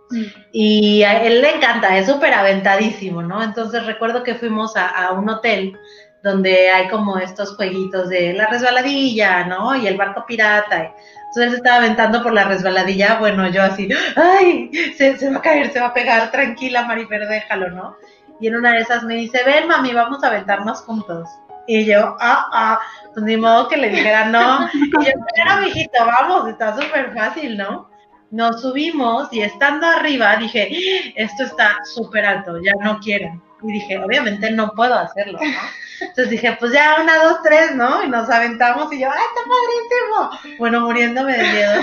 [0.53, 3.43] Y a él le encanta, es súper aventadísimo, ¿no?
[3.43, 5.77] Entonces recuerdo que fuimos a, un hotel
[6.23, 9.75] donde hay como estos jueguitos de la resbaladilla, ¿no?
[9.77, 10.77] Y el barco pirata.
[10.77, 14.71] Entonces él se estaba aventando por la resbaladilla, bueno, yo así, ¡ay!
[14.97, 17.97] Se, se va a caer, se va a pegar, tranquila, Marifer, déjalo, ¿no?
[18.41, 21.29] Y en una de esas me dice, ven, mami, vamos a aventarnos juntos.
[21.67, 22.81] Y yo, ah, ah,
[23.15, 24.69] pues ni modo que le dijera no.
[24.75, 27.92] Y yo, pero, mijito, vamos, está súper fácil, ¿no?
[28.33, 33.41] Nos subimos y estando arriba dije, esto está súper alto, ya no quiero.
[33.63, 35.61] Y dije, obviamente no puedo hacerlo, ¿no?
[36.09, 38.05] Entonces dije, pues ya, una, dos, tres, ¿no?
[38.05, 40.57] Y nos aventamos y yo, ¡ay, está padrísimo!
[40.59, 41.83] Bueno, muriéndome de miedo.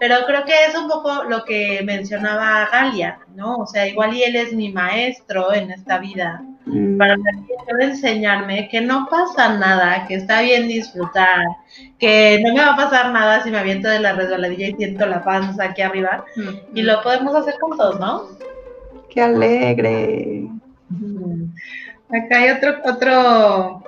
[0.00, 3.56] Pero creo que es un poco lo que mencionaba Galia, ¿no?
[3.56, 6.98] O sea, igual y él es mi maestro en esta vida, Mm.
[6.98, 7.16] para
[7.80, 11.44] enseñarme que no pasa nada, que está bien disfrutar,
[11.98, 15.06] que no me va a pasar nada si me aviento de la resbaladilla y siento
[15.06, 16.24] la panza aquí arriba.
[16.74, 18.24] Y lo podemos hacer juntos, ¿no?
[19.08, 20.48] Qué alegre.
[22.10, 23.82] Acá hay otro, otro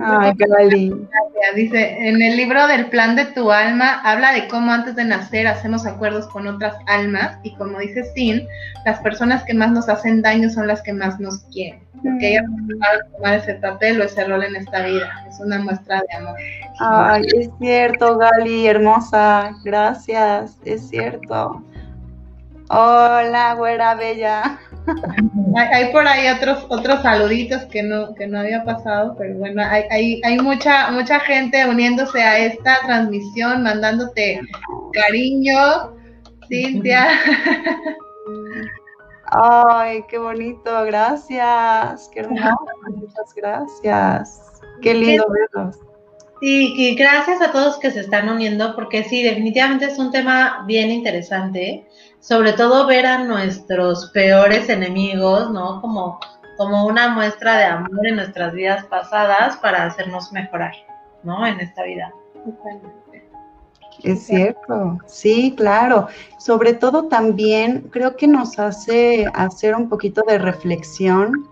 [0.00, 1.08] Ay, Gali.
[1.54, 5.46] Dice, en el libro del plan de tu alma habla de cómo antes de nacer
[5.46, 8.46] hacemos acuerdos con otras almas y como dice Sin,
[8.84, 11.82] las personas que más nos hacen daño son las que más nos quieren.
[12.02, 15.26] Porque ellas no saben tomar ese papel o ese rol en esta vida.
[15.28, 16.36] Es una muestra de amor.
[16.78, 19.50] Ay, es cierto, Gali, hermosa.
[19.64, 21.64] Gracias, es cierto.
[22.70, 24.60] Hola, güera bella.
[25.56, 29.62] Hay, hay por ahí otros otros saluditos que no que no había pasado, pero bueno,
[29.62, 34.40] hay, hay, hay mucha mucha gente uniéndose a esta transmisión, mandándote
[34.92, 35.94] cariño,
[36.48, 37.08] Cintia.
[39.30, 42.08] Ay, qué bonito, gracias.
[42.12, 42.56] Qué hermoso,
[42.90, 44.40] muchas gracias.
[44.80, 45.76] Qué lindo verlos.
[46.40, 50.64] Sí, y gracias a todos que se están uniendo, porque sí, definitivamente es un tema
[50.66, 51.84] bien interesante,
[52.20, 55.80] sobre todo ver a nuestros peores enemigos, ¿no?
[55.80, 56.18] Como,
[56.56, 60.72] como una muestra de amor en nuestras vidas pasadas para hacernos mejorar,
[61.22, 61.46] ¿no?
[61.46, 62.12] En esta vida.
[64.02, 66.08] Es cierto, sí, claro.
[66.38, 71.48] Sobre todo también creo que nos hace hacer un poquito de reflexión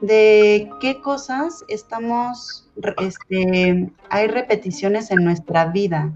[0.00, 6.12] de qué cosas estamos, este, hay repeticiones en nuestra vida,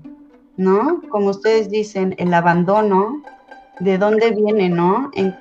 [0.57, 1.01] ¿no?
[1.11, 3.23] Como ustedes dicen, el abandono,
[3.81, 5.11] ¿de dónde viene, no?
[5.15, 5.35] ¿En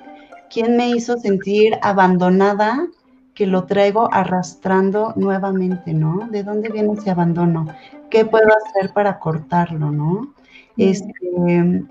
[0.50, 2.86] quién me hizo sentir abandonada
[3.34, 6.28] que lo traigo arrastrando nuevamente, ¿no?
[6.30, 7.66] ¿De dónde viene ese abandono?
[8.10, 10.34] ¿Qué puedo hacer para cortarlo, no?
[10.76, 11.84] Este,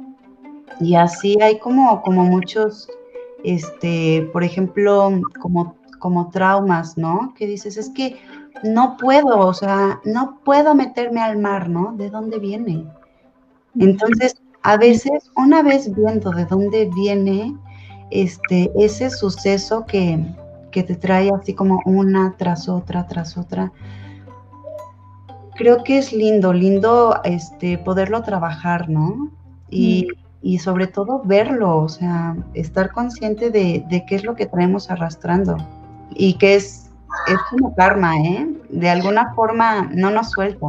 [0.79, 2.89] y así hay como, como muchos,
[3.43, 7.33] este, por ejemplo, como, como traumas, ¿no?
[7.37, 8.17] Que dices, es que
[8.63, 11.93] no puedo, o sea, no puedo meterme al mar, ¿no?
[11.95, 12.85] ¿De dónde viene?
[13.79, 14.35] Entonces,
[14.67, 17.55] a veces, una vez viendo de dónde viene
[18.11, 20.21] este, ese suceso que,
[20.71, 23.71] que te trae así como una tras otra, tras otra,
[25.55, 29.31] creo que es lindo, lindo este, poderlo trabajar, ¿no?
[29.69, 30.09] Y,
[30.41, 34.91] y sobre todo verlo, o sea, estar consciente de, de, qué es lo que traemos
[34.91, 35.55] arrastrando
[36.13, 36.91] y que es,
[37.27, 38.49] es como karma, ¿eh?
[38.67, 40.67] De alguna forma no nos suelta.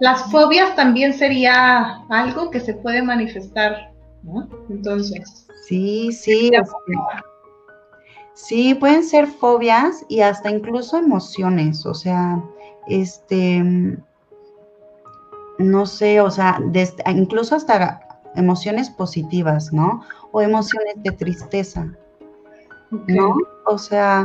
[0.00, 4.48] Las fobias también sería algo que se puede manifestar, ¿no?
[4.68, 5.46] Entonces.
[5.66, 6.50] Sí, sí.
[8.34, 12.42] Sí, pueden ser fobias y hasta incluso emociones, o sea,
[12.88, 13.62] este,
[15.58, 18.00] no sé, o sea, desde, incluso hasta
[18.34, 20.02] emociones positivas, ¿no?
[20.32, 21.96] O emociones de tristeza,
[22.90, 23.14] okay.
[23.14, 23.36] ¿no?
[23.66, 24.24] O sea,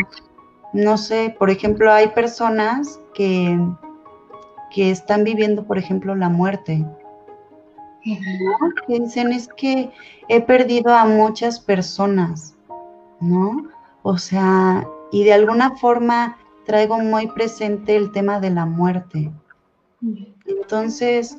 [0.74, 3.60] no sé, por ejemplo, hay personas que,
[4.70, 6.86] que están viviendo, por ejemplo, la muerte.
[8.06, 8.70] ¿no?
[8.88, 9.92] Que dicen es que
[10.28, 12.56] he perdido a muchas personas,
[13.20, 13.68] ¿no?
[14.04, 19.32] O sea, y de alguna forma traigo muy presente el tema de la muerte.
[20.46, 21.38] Entonces,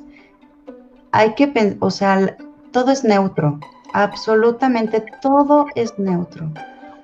[1.11, 2.37] hay que pensar, o sea,
[2.71, 3.59] todo es neutro,
[3.93, 6.51] absolutamente todo es neutro.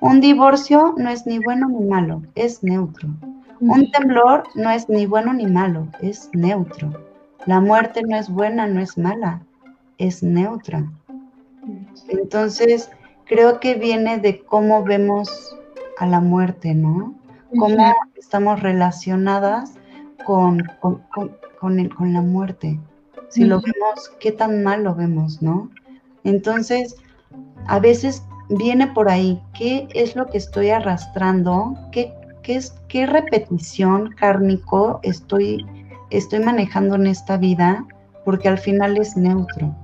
[0.00, 3.08] Un divorcio no es ni bueno ni malo, es neutro.
[3.60, 6.92] Un temblor no es ni bueno ni malo, es neutro.
[7.46, 9.42] La muerte no es buena, no es mala,
[9.98, 10.84] es neutra.
[12.08, 12.90] Entonces,
[13.24, 15.56] creo que viene de cómo vemos
[15.98, 17.14] a la muerte, ¿no?
[17.58, 19.74] Cómo estamos relacionadas
[20.24, 22.78] con, con, con, con, el, con la muerte.
[23.28, 25.70] Si lo vemos, qué tan mal lo vemos, ¿no?
[26.24, 26.96] Entonces,
[27.66, 31.76] a veces viene por ahí, ¿qué es lo que estoy arrastrando?
[31.92, 32.12] ¿Qué,
[32.88, 35.66] qué, repetición kármico estoy,
[36.10, 37.84] estoy manejando en esta vida?
[38.24, 39.74] Porque al final es neutro.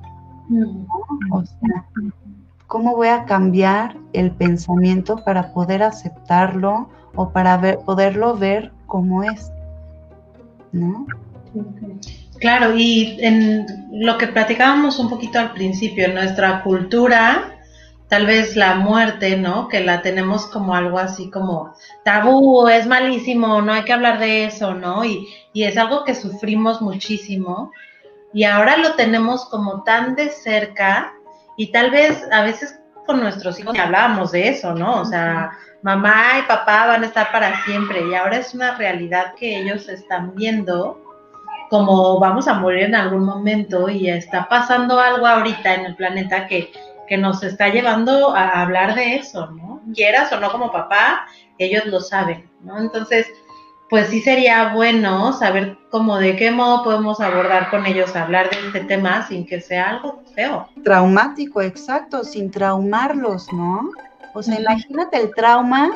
[1.30, 1.86] O sea,
[2.66, 9.50] ¿cómo voy a cambiar el pensamiento para poder aceptarlo o para poderlo ver como es?
[10.72, 11.06] ¿No?
[12.40, 17.53] Claro, y en lo que platicábamos un poquito al principio, nuestra cultura,
[18.14, 19.66] tal vez la muerte, ¿no?
[19.66, 24.44] Que la tenemos como algo así como tabú, es malísimo, no hay que hablar de
[24.44, 25.04] eso, ¿no?
[25.04, 27.72] Y, y es algo que sufrimos muchísimo.
[28.32, 31.12] Y ahora lo tenemos como tan de cerca
[31.56, 35.00] y tal vez a veces con nuestros hijos hablábamos de eso, ¿no?
[35.00, 35.50] O sea,
[35.82, 39.88] mamá y papá van a estar para siempre y ahora es una realidad que ellos
[39.88, 41.00] están viendo
[41.68, 46.46] como vamos a morir en algún momento y está pasando algo ahorita en el planeta
[46.46, 46.70] que,
[47.07, 49.82] que nos está llevando a hablar de eso, ¿no?
[49.94, 51.26] Quieras o no como papá,
[51.59, 52.78] ellos lo saben, ¿no?
[52.78, 53.26] Entonces,
[53.90, 58.66] pues sí sería bueno saber cómo de qué modo podemos abordar con ellos hablar de
[58.66, 60.68] este tema sin que sea algo feo.
[60.82, 63.90] Traumático, exacto, sin traumarlos, ¿no?
[64.34, 65.90] O sea, imagínate el trauma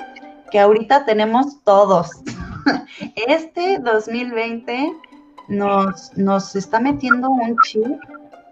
[0.50, 2.10] que ahorita tenemos todos.
[3.16, 4.92] Este 2020
[5.48, 7.98] nos, nos está metiendo un chip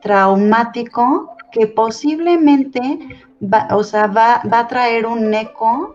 [0.00, 2.98] traumático que posiblemente
[3.42, 5.94] va, o sea, va, va a traer un eco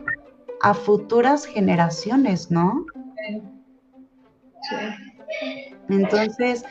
[0.61, 2.85] a futuras generaciones, ¿no?
[5.89, 6.63] Entonces,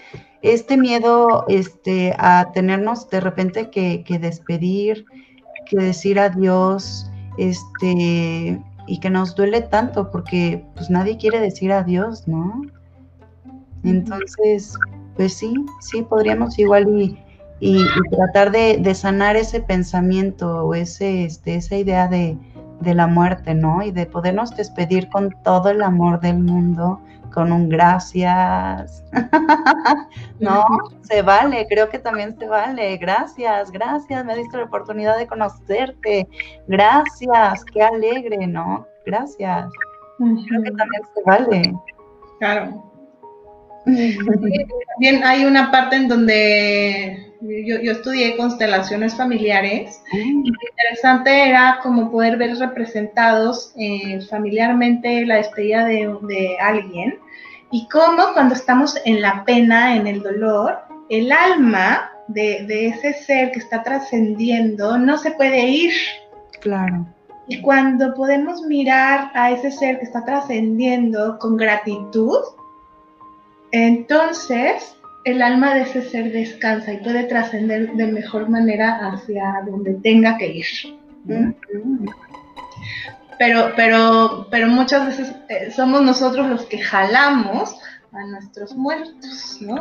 [0.43, 5.05] este miedo este, a tenernos de repente que, que, despedir,
[5.67, 12.27] que decir adiós, este, y que nos duele tanto, porque pues nadie quiere decir adiós,
[12.27, 12.63] ¿no?
[13.85, 14.75] Entonces,
[15.17, 17.19] pues sí, sí, podríamos igual y,
[17.61, 22.37] y, y tratar de, de, sanar ese pensamiento o ese, este, esa idea de,
[22.81, 23.83] de la muerte, ¿no?
[23.83, 27.01] Y de podernos despedir con todo el amor del mundo,
[27.33, 29.05] con un gracias.
[30.41, 30.65] no,
[31.03, 32.97] se vale, creo que también se vale.
[32.97, 36.27] Gracias, gracias, me diste la oportunidad de conocerte.
[36.67, 38.87] Gracias, qué alegre, ¿no?
[39.05, 39.71] Gracias.
[40.19, 41.75] Creo que también se vale.
[42.39, 42.91] Claro.
[43.87, 51.81] También hay una parte en donde yo, yo estudié constelaciones familiares y lo interesante era
[51.83, 57.19] como poder ver representados eh, familiarmente la despedida de, de alguien
[57.71, 60.79] y cómo cuando estamos en la pena, en el dolor,
[61.09, 65.93] el alma de, de ese ser que está trascendiendo no se puede ir.
[66.61, 67.07] Claro.
[67.49, 72.39] Y cuando podemos mirar a ese ser que está trascendiendo con gratitud,
[73.73, 79.95] entonces el alma de ese ser descansa y puede trascender de mejor manera hacia donde
[79.95, 80.67] tenga que ir.
[81.25, 81.53] ¿Mm?
[83.39, 87.77] Pero, pero, pero muchas veces eh, somos nosotros los que jalamos
[88.13, 89.77] a nuestros muertos, ¿no?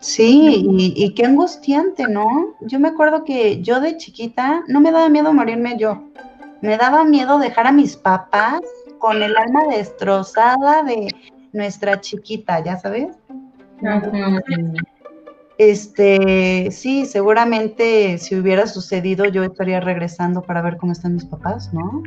[0.00, 2.54] Sí, y, y, qué angustiante, ¿no?
[2.60, 6.04] Yo me acuerdo que yo de chiquita no me daba miedo morirme yo.
[6.60, 8.60] Me daba miedo dejar a mis papás
[8.98, 11.08] con el alma destrozada de
[11.52, 13.16] nuestra chiquita, ¿ya sabes?
[15.58, 21.72] Este, sí, seguramente si hubiera sucedido yo estaría regresando para ver cómo están mis papás,
[21.72, 22.02] ¿no?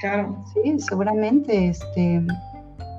[0.00, 0.36] Claro.
[0.52, 2.22] Sí, seguramente, este,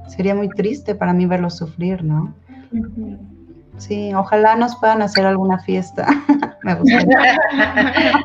[0.08, 2.34] sería muy triste para mí verlos sufrir, ¿no?
[2.72, 3.18] Uh -huh.
[3.82, 6.06] Sí, ojalá nos puedan hacer alguna fiesta.
[6.64, 7.40] Me gustaría.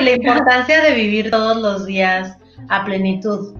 [0.00, 2.36] y la importancia de vivir todos los días
[2.68, 3.54] a plenitud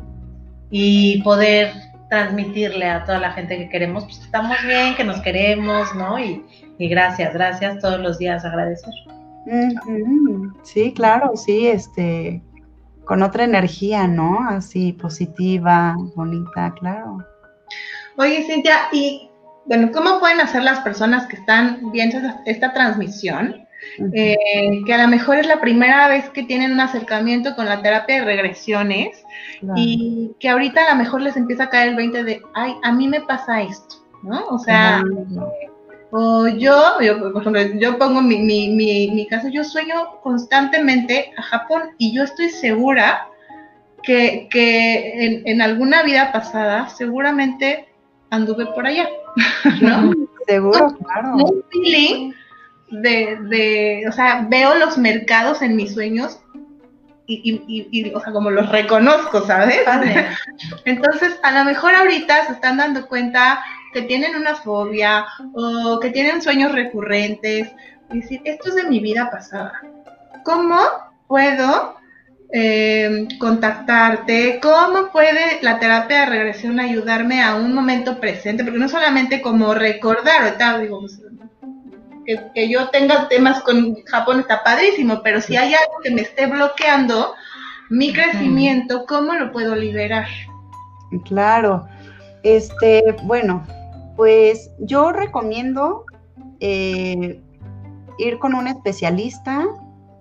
[0.70, 1.72] y poder
[2.08, 6.18] transmitirle a toda la gente que queremos, pues estamos bien, que nos queremos, ¿no?
[6.18, 6.44] Y,
[6.78, 8.92] y gracias, gracias todos los días, agradecer.
[10.62, 12.42] Sí, claro, sí, este,
[13.04, 14.40] con otra energía, ¿no?
[14.48, 17.18] Así positiva, bonita, claro.
[18.16, 19.30] Oye, Cintia, y
[19.66, 23.66] bueno, ¿cómo pueden hacer las personas que están viendo esta transmisión?
[23.98, 24.10] Uh -huh.
[24.14, 27.82] eh, que a lo mejor es la primera vez que tienen un acercamiento con la
[27.82, 29.25] terapia de regresiones
[29.60, 29.74] claro.
[29.76, 32.92] y que ahorita a lo mejor les empieza a caer el 20 de, ay, a
[32.92, 34.46] mí me pasa esto, ¿no?
[34.48, 35.02] O sea,
[36.10, 41.32] o yo, yo, por ejemplo, yo pongo mi, mi, mi, mi caso, yo sueño constantemente
[41.36, 43.28] a Japón y yo estoy segura
[44.02, 47.88] que, que en, en alguna vida pasada seguramente
[48.30, 49.08] anduve por allá,
[49.80, 50.12] ¿no?
[50.46, 51.36] Seguro, claro.
[51.36, 52.32] Un feeling
[52.90, 56.38] de, de, o sea, veo los mercados en mis sueños
[57.26, 59.84] y, y, y, o sea, como los reconozco, ¿sabes?
[59.84, 60.28] Vale.
[60.84, 63.62] Entonces, a lo mejor ahorita se están dando cuenta
[63.92, 67.72] que tienen una fobia o que tienen sueños recurrentes
[68.12, 69.80] y decir, esto es de mi vida pasada.
[70.44, 70.78] ¿Cómo
[71.26, 71.96] puedo
[72.52, 74.60] eh, contactarte?
[74.62, 78.64] ¿Cómo puede la terapia de regresión ayudarme a un momento presente?
[78.64, 81.20] Porque no solamente como recordar, ahorita digo, pues,
[82.26, 86.22] que, que yo tenga temas con Japón está padrísimo, pero si hay algo que me
[86.22, 87.34] esté bloqueando
[87.88, 90.26] mi crecimiento, ¿cómo lo puedo liberar?
[91.24, 91.86] Claro.
[92.42, 93.64] Este, bueno,
[94.16, 96.04] pues yo recomiendo
[96.60, 97.40] eh,
[98.18, 99.66] ir con un especialista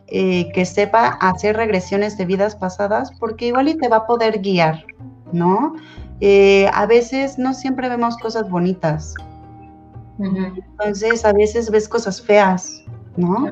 [0.08, 4.39] eh, que sepa hacer regresiones de vidas pasadas, porque igual y te va a poder
[4.39, 4.86] guiar,
[5.32, 5.76] ¿no?
[6.22, 9.16] Eh, a veces no siempre vemos cosas bonitas.
[10.20, 12.84] Entonces, a veces ves cosas feas,
[13.18, 13.51] ¿no?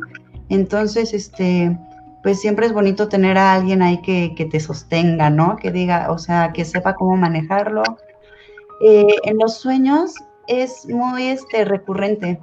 [0.50, 1.78] Entonces, este,
[2.22, 5.58] pues siempre es bonito tener a alguien ahí que, que te sostenga, ¿no?
[5.58, 7.84] Que diga, o sea, que sepa cómo manejarlo.
[8.82, 10.14] Eh, en los sueños
[10.48, 12.40] es muy este, recurrente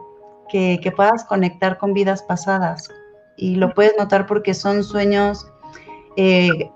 [0.49, 2.89] que, que puedas conectar con vidas pasadas
[3.37, 5.47] y lo puedes notar porque son sueños
[6.17, 6.71] eh,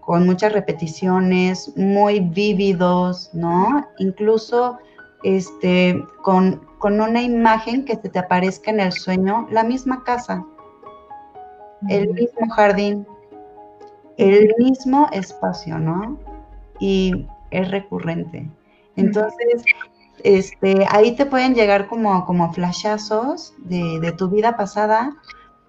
[0.00, 3.86] con muchas repeticiones, muy vívidos, ¿no?
[3.98, 4.78] Incluso
[5.22, 10.44] este, con, con, una imagen que se te aparezca en el sueño, la misma casa,
[11.88, 13.06] el mismo jardín,
[14.16, 16.18] el mismo espacio, ¿no?
[16.78, 18.50] Y es recurrente.
[18.96, 19.62] Entonces,
[20.24, 25.16] este, ahí te pueden llegar como, como flashazos de, de tu vida pasada.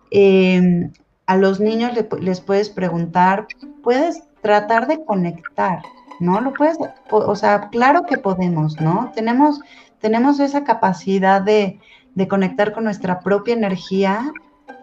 [0.10, 0.90] Eh,
[1.32, 3.48] a los niños les puedes preguntar,
[3.84, 5.82] puedes tratar de conectar,
[6.20, 6.42] ¿no?
[6.42, 6.78] Lo puedes,
[7.10, 9.14] o, sea, claro que podemos, ¿no?
[9.16, 9.62] Tenemos,
[10.02, 11.80] tenemos esa capacidad de,
[12.16, 14.32] de conectar con nuestra propia energía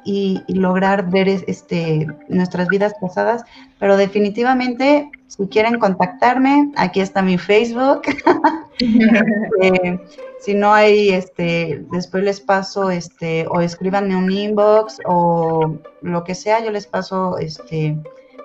[0.04, 3.44] y, lograr ver este, nuestras vidas pasadas,
[3.78, 8.02] pero definitivamente, si quieren contactarme, aquí está mi Facebook.
[8.80, 9.98] eh,
[10.40, 16.34] si no hay, este, después les paso, este, o escríbanme un inbox o lo que
[16.34, 17.96] sea, yo les paso, este,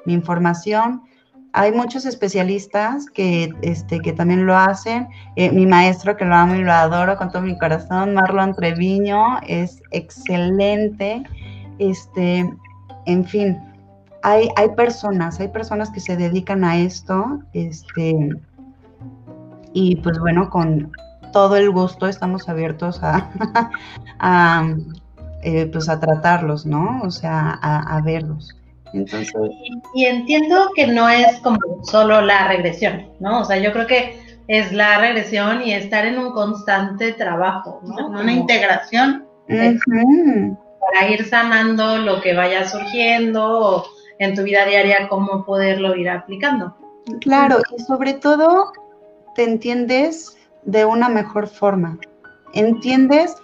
[0.05, 1.03] mi información.
[1.53, 5.07] Hay muchos especialistas que, este, que también lo hacen.
[5.35, 9.39] Eh, mi maestro, que lo amo y lo adoro con todo mi corazón, Marlon Treviño,
[9.47, 11.23] es excelente.
[11.79, 12.51] Este,
[13.05, 13.57] en fin,
[14.23, 18.29] hay, hay personas, hay personas que se dedican a esto, este,
[19.73, 20.91] y pues bueno, con,
[21.33, 23.29] todo el gusto estamos abiertos a,
[25.43, 27.01] eh, pues a tratarlos, ¿no?
[27.01, 28.55] O sea, a, verlos.
[28.93, 29.33] Entonces...
[29.93, 33.41] Y, entiendo que no es como solo la regresión, ¿no?
[33.41, 38.07] O sea, yo creo que es la regresión y estar en un constante trabajo, ¿no?
[38.07, 39.25] Una integración.
[39.47, 43.85] Para ir sanando lo que vaya surgiendo
[44.19, 46.75] en tu vida diaria, cómo poderlo ir aplicando.
[47.21, 48.71] Claro, y sobre todo
[49.35, 51.97] te entiendes de una mejor forma.
[52.53, 53.35] ¿Entiendes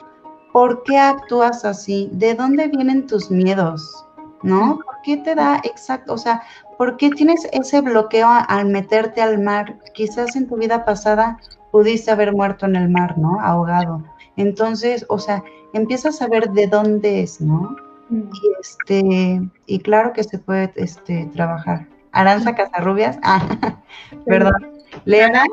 [0.54, 2.10] por qué actúas así?
[2.14, 4.06] ¿De dónde vienen tus miedos?
[4.44, 4.80] ¿No?
[5.10, 6.14] ¿Por qué te da exacto?
[6.14, 6.44] O sea,
[6.78, 9.80] ¿por qué tienes ese bloqueo al meterte al mar?
[9.96, 11.40] Quizás en tu vida pasada
[11.72, 13.40] pudiste haber muerto en el mar, ¿no?
[13.42, 14.04] Ahogado.
[14.38, 15.44] Entonces, o sea,
[15.74, 17.76] empiezas a ver de dónde es, ¿no?
[18.10, 18.22] Mm.
[18.22, 21.88] Y este, y claro que se puede este, trabajar.
[22.12, 23.42] Aranza Casarrubias, ah,
[24.28, 24.78] perdón.
[25.06, 25.44] Leana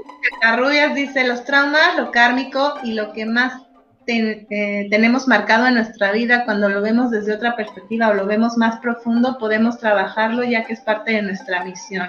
[0.42, 3.65] Carrubias dice, los traumas, lo kármico y lo que más
[4.06, 8.56] eh, tenemos marcado en nuestra vida, cuando lo vemos desde otra perspectiva o lo vemos
[8.56, 12.08] más profundo, podemos trabajarlo ya que es parte de nuestra misión.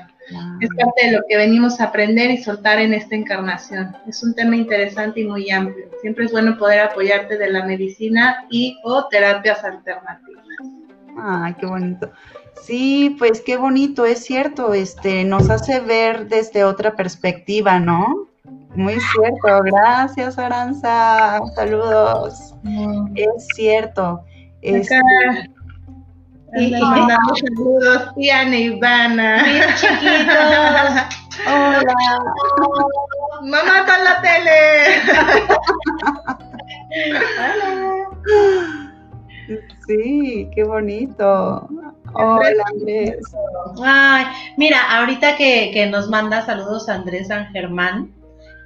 [0.59, 3.95] Es parte de lo que venimos a aprender y soltar en esta encarnación.
[4.07, 5.89] Es un tema interesante y muy amplio.
[6.01, 10.43] Siempre es bueno poder apoyarte de la medicina y o terapias alternativas.
[11.17, 12.11] Ay, qué bonito.
[12.61, 18.27] Sí, pues qué bonito, es cierto, este, nos hace ver desde otra perspectiva, ¿no?
[18.78, 22.53] Muy cierto, gracias Aranza, saludos.
[22.61, 23.13] Mm.
[23.15, 24.23] Es cierto.
[24.61, 24.99] Este,
[26.55, 29.43] y, mandamos saludos, Tiana y Ivana.
[29.75, 30.38] chiquitos.
[31.47, 31.95] Hola.
[33.41, 34.59] Mamá está en la tele.
[37.39, 38.07] Hola.
[39.88, 41.67] Sí, qué bonito.
[42.13, 43.17] Hola Andrés.
[43.84, 44.25] Ay,
[44.57, 48.11] mira, ahorita que, nos manda saludos Andrés San Germán,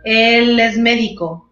[0.03, 1.49] él es médico.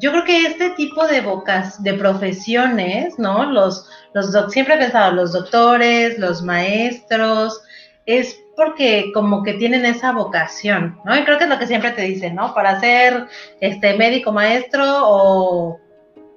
[0.00, 3.50] Yo creo que este tipo de bocas, de profesiones, ¿no?
[3.50, 7.62] Los, los siempre he pensado, los doctores, los maestros,
[8.06, 11.16] es porque como que tienen esa vocación, ¿no?
[11.16, 12.54] Y creo que es lo que siempre te dicen, ¿no?
[12.54, 13.26] Para ser
[13.60, 15.80] este médico maestro o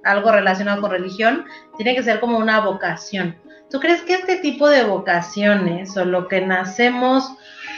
[0.04, 1.46] algo relacionado con religión,
[1.78, 3.36] tiene que ser como una vocación.
[3.70, 7.32] ¿Tú crees que este tipo de vocaciones o lo que nacemos,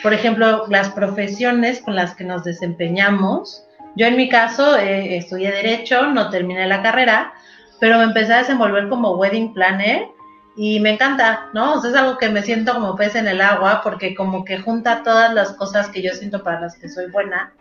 [0.04, 3.64] por ejemplo, las profesiones con las que nos desempeñamos,
[3.98, 7.34] yo en mi caso eh, estudié derecho, no terminé la carrera,
[7.80, 10.08] pero me empecé a desenvolver como wedding planner
[10.56, 11.74] y me encanta, ¿no?
[11.74, 14.60] O sea, es algo que me siento como pez en el agua porque como que
[14.60, 17.54] junta todas las cosas que yo siento para las que soy buena.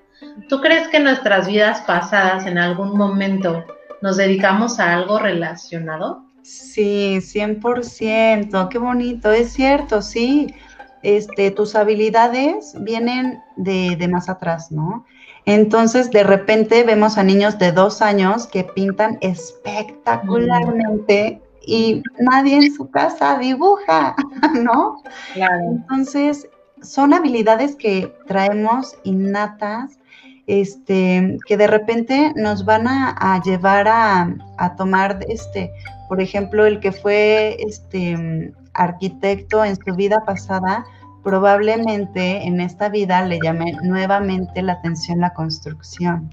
[0.49, 3.65] ¿Tú crees que nuestras vidas pasadas en algún momento
[4.03, 6.25] nos dedicamos a algo relacionado.
[6.43, 10.55] Sí, 100%, qué bonito, es cierto, sí.
[11.03, 15.05] Este, tus habilidades vienen de, de más atrás, ¿no?
[15.47, 22.75] Entonces, de repente vemos a niños de dos años que pintan espectacularmente y nadie en
[22.75, 24.17] su casa dibuja,
[24.61, 25.01] ¿no?
[25.35, 25.63] Claro.
[25.71, 26.49] Entonces,
[26.83, 30.01] son habilidades que traemos innatas,
[30.49, 35.71] este, que de repente nos van a, a llevar a, a, tomar, este,
[36.09, 40.85] por ejemplo, el que fue este arquitecto en su vida pasada,
[41.27, 46.31] probablemente en esta vida le llame nuevamente la atención la construcción,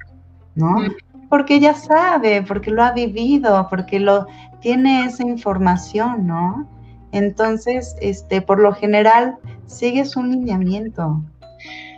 [0.54, 0.76] ¿no?
[1.30, 4.28] Porque ya sabe, porque lo ha vivido, porque lo
[4.62, 6.70] tiene esa información, ¿no?
[7.12, 11.24] Entonces, este, por lo general, sigues un lineamiento.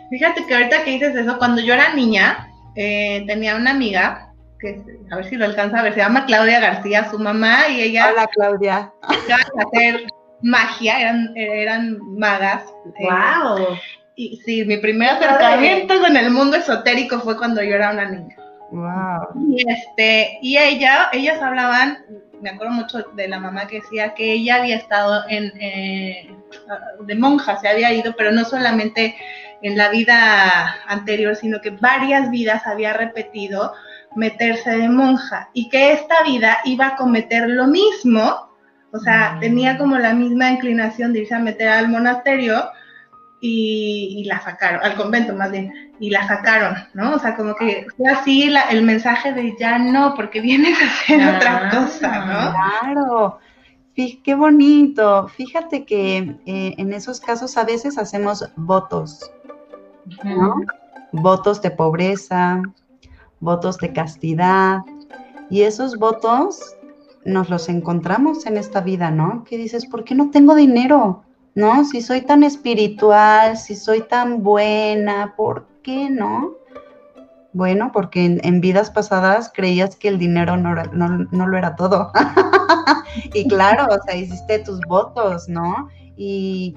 [0.08, 4.82] Fíjate que ahorita que dices eso, cuando yo era niña, eh, tenía una amiga, que
[5.10, 8.08] a ver si lo alcanza a ver, se llama Claudia García, su mamá, y ella...
[8.10, 8.90] Hola, Claudia.
[9.26, 10.06] Iba a hacer
[10.42, 12.64] magia, eran, eran magas.
[13.00, 13.58] ¡Wow!
[13.58, 13.80] Eh,
[14.16, 18.36] y sí, mi primer acercamiento con el mundo esotérico fue cuando yo era una niña.
[18.70, 19.48] Wow.
[19.48, 21.98] Y este, y ella, ellas hablaban,
[22.40, 26.30] me acuerdo mucho de la mamá que decía que ella había estado en eh,
[27.00, 29.14] de monja, se había ido, pero no solamente
[29.62, 33.72] en la vida anterior, sino que varias vidas había repetido
[34.14, 38.45] meterse de monja y que esta vida iba a cometer lo mismo,
[38.96, 39.40] o sea, mm.
[39.40, 42.64] tenía como la misma inclinación de irse a meter al monasterio
[43.40, 47.14] y, y, la sacaron, al convento más bien, y la sacaron, ¿no?
[47.14, 50.86] O sea, como que fue así la, el mensaje de ya no, porque vienes a
[50.86, 52.82] hacer ah, otra cosa, ¿no?
[52.82, 53.38] Claro.
[53.96, 55.26] Qué bonito.
[55.28, 59.30] Fíjate que eh, en esos casos a veces hacemos votos,
[60.22, 60.56] ¿no?
[61.12, 62.60] Votos de pobreza,
[63.40, 64.80] votos de castidad.
[65.48, 66.75] Y esos votos
[67.26, 69.44] nos los encontramos en esta vida, ¿no?
[69.44, 71.24] Que dices, ¿por qué no tengo dinero?
[71.54, 71.84] ¿No?
[71.84, 76.52] Si soy tan espiritual, si soy tan buena, ¿por qué no?
[77.52, 81.74] Bueno, porque en, en vidas pasadas creías que el dinero no, no, no lo era
[81.74, 82.12] todo.
[83.34, 85.88] y claro, o sea, hiciste tus votos, ¿no?
[86.16, 86.76] Y,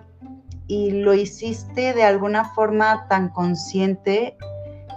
[0.67, 4.37] y, lo hiciste de alguna forma tan consciente,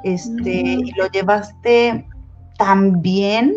[0.04, 0.86] este, mm.
[0.86, 2.08] y lo llevaste
[2.58, 3.56] tan bien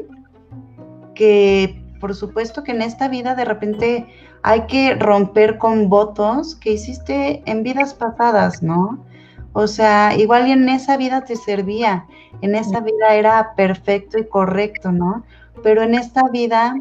[1.13, 4.05] que por supuesto que en esta vida de repente
[4.43, 9.03] hay que romper con votos que hiciste en vidas pasadas, ¿no?
[9.53, 12.05] O sea, igual en esa vida te servía,
[12.41, 15.23] en esa vida era perfecto y correcto, ¿no?
[15.63, 16.75] Pero en esta vida,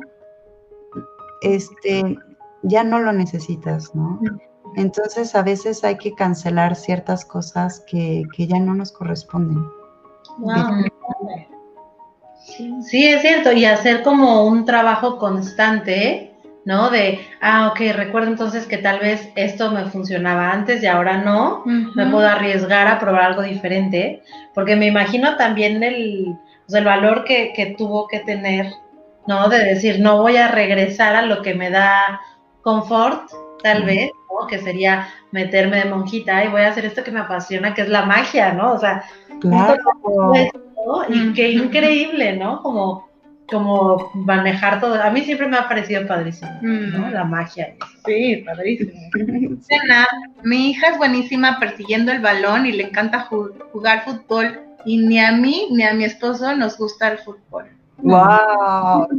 [1.40, 2.18] este,
[2.62, 4.20] ya no lo necesitas, ¿no?
[4.76, 9.64] Entonces a veces hay que cancelar ciertas cosas que, que ya no nos corresponden.
[10.36, 10.84] Wow.
[12.82, 16.32] Sí, es cierto, y hacer como un trabajo constante,
[16.64, 16.90] ¿no?
[16.90, 21.62] De, ah, ok, recuerdo entonces que tal vez esto me funcionaba antes y ahora no,
[21.64, 21.94] uh -huh.
[21.94, 24.22] me puedo arriesgar a probar algo diferente,
[24.54, 26.26] porque me imagino también el,
[26.66, 28.72] o sea, el valor que, que, tuvo que tener,
[29.26, 29.48] ¿no?
[29.48, 32.20] De decir, no voy a regresar a lo que me da
[32.62, 33.30] confort,
[33.62, 33.86] tal uh -huh.
[33.86, 34.46] vez, ¿no?
[34.46, 37.88] Que sería meterme de monjita y voy a hacer esto que me apasiona, que es
[37.88, 38.72] la magia, ¿no?
[38.72, 39.04] O sea,
[39.40, 39.74] claro.
[40.34, 40.64] Esto,
[41.08, 42.62] y qué increíble, ¿no?
[42.62, 43.08] Como
[43.50, 44.94] como manejar todo.
[44.94, 47.10] A mí siempre me ha parecido padrísimo, ¿no?
[47.10, 47.74] La magia.
[48.04, 48.92] Sí, padrísimo.
[49.60, 50.06] Cena,
[50.42, 53.28] mi hija es buenísima persiguiendo el balón y le encanta
[53.72, 57.66] jugar fútbol y ni a mí ni a mi esposo nos gusta el fútbol.
[57.98, 59.08] ¡Wow!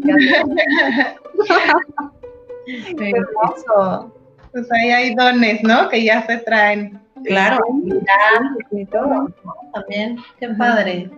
[2.66, 4.11] ¡Qué hermoso!
[4.51, 5.89] Pues ahí hay dones, ¿no?
[5.89, 6.99] Que ya se traen.
[7.26, 8.41] Claro, ya,
[8.72, 9.34] y todo.
[9.74, 11.09] También, qué padre.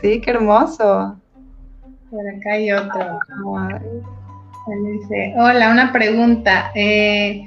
[0.00, 1.16] Sí, qué hermoso.
[2.10, 3.18] Por acá hay otro.
[4.84, 6.70] Dice, hola, una pregunta.
[6.74, 7.46] Eh,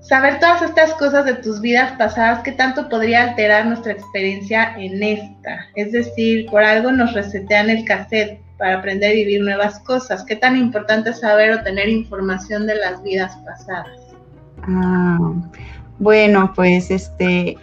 [0.00, 5.02] saber todas estas cosas de tus vidas pasadas, ¿qué tanto podría alterar nuestra experiencia en
[5.02, 5.66] esta?
[5.74, 10.24] Es decir, por algo nos resetean el cassette para aprender a vivir nuevas cosas.
[10.24, 13.98] ¿Qué tan importante es saber o tener información de las vidas pasadas?
[14.62, 15.32] Ah,
[15.98, 17.58] bueno, pues este,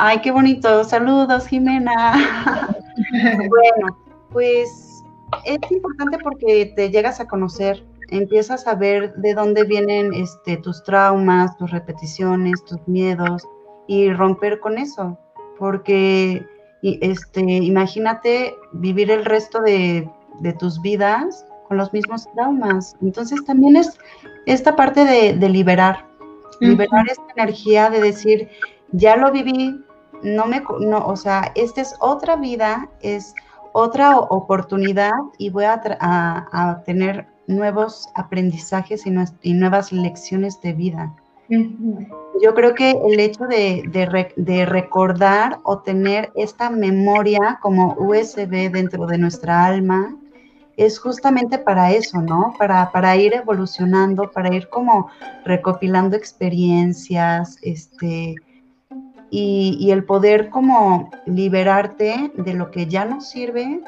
[0.00, 0.82] ay, qué bonito.
[0.84, 2.12] Saludos, Jimena.
[3.48, 3.98] bueno,
[4.32, 5.04] pues
[5.44, 10.82] es importante porque te llegas a conocer, empiezas a ver de dónde vienen este, tus
[10.84, 13.46] traumas, tus repeticiones, tus miedos
[13.86, 15.18] y romper con eso,
[15.58, 16.46] porque
[16.82, 22.96] este, imagínate vivir el resto de, de tus vidas con los mismos traumas.
[23.02, 23.98] Entonces también es
[24.46, 26.06] esta parte de, de liberar,
[26.60, 27.12] liberar uh -huh.
[27.12, 28.48] esta energía de decir,
[28.92, 29.84] ya lo viví,
[30.22, 33.34] no me, no, o sea, esta es otra vida, es
[33.72, 41.14] otra oportunidad y voy a, tener nuevos aprendizajes y, nuevas lecciones de vida.
[42.42, 43.82] Yo creo que el hecho de,
[44.36, 50.16] de, recordar o tener esta memoria como USB dentro de nuestra alma
[50.76, 52.54] es justamente para eso, ¿no?
[52.56, 55.10] Para, para ir evolucionando, para ir como
[55.44, 58.36] recopilando experiencias, este,
[59.30, 63.80] y, el poder como liberarte de lo que ya no sirve,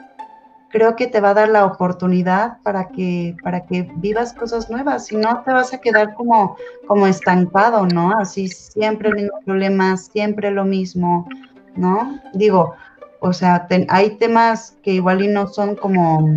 [0.68, 5.06] creo que te va a dar la oportunidad para que, para que vivas cosas nuevas,
[5.06, 8.18] si no te vas a quedar como, como estancado, ¿no?
[8.18, 11.28] Así siempre el mismo problema, siempre lo mismo,
[11.76, 12.18] ¿no?
[12.34, 12.74] Digo,
[13.20, 16.28] o sea, hay temas que igual y no son como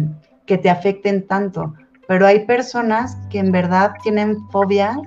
[0.46, 1.74] que te afecten tanto,
[2.08, 4.98] pero hay personas que en verdad tienen fobias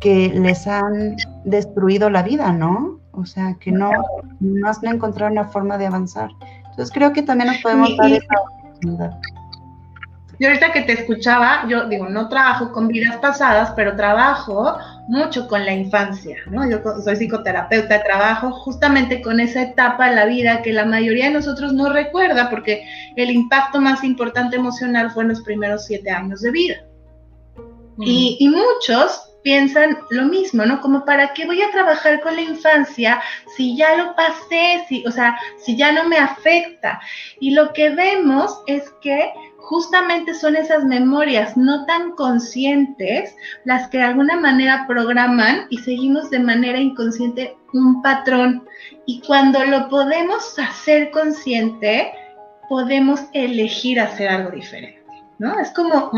[0.00, 2.99] que les han destruido la vida, ¿no?
[3.20, 3.90] O sea, que no,
[4.40, 6.30] más no encontrar una forma de avanzar.
[6.70, 9.20] Entonces creo que también nos podemos dar esa oportunidad.
[10.40, 15.46] Yo ahorita que te escuchaba, yo digo, no trabajo con vidas pasadas, pero trabajo mucho
[15.46, 16.66] con la infancia, ¿no?
[16.68, 21.32] Yo soy psicoterapeuta, trabajo justamente con esa etapa de la vida que la mayoría de
[21.32, 26.40] nosotros no recuerda porque el impacto más importante emocional fue en los primeros siete años
[26.40, 26.76] de vida.
[27.98, 30.80] Y, y, muchos piensan lo mismo, ¿no?
[30.80, 33.20] Como para qué voy a trabajar con la infancia
[33.56, 37.00] si ya lo pasé, si, o sea, si ya no me afecta.
[37.40, 43.98] Y lo que vemos es que justamente son esas memorias no tan conscientes las que
[43.98, 48.66] de alguna manera programan y seguimos de manera inconsciente un patrón.
[49.06, 52.12] Y cuando lo podemos hacer consciente,
[52.68, 55.04] podemos elegir hacer algo diferente,
[55.38, 55.58] ¿no?
[55.60, 56.10] Es como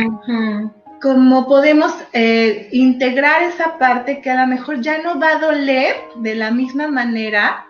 [1.03, 5.96] como podemos eh, integrar esa parte que a lo mejor ya no va a doler
[6.14, 7.66] de la misma manera.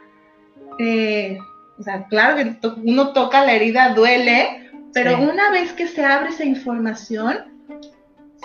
[0.79, 1.39] Eh,
[1.79, 6.29] o sea, claro que uno toca la herida, duele, pero una vez que se abre
[6.29, 7.39] esa información,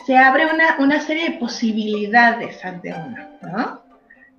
[0.05, 0.45] se abre
[0.79, 3.81] una, serie de posibilidades ante uno, ¿no?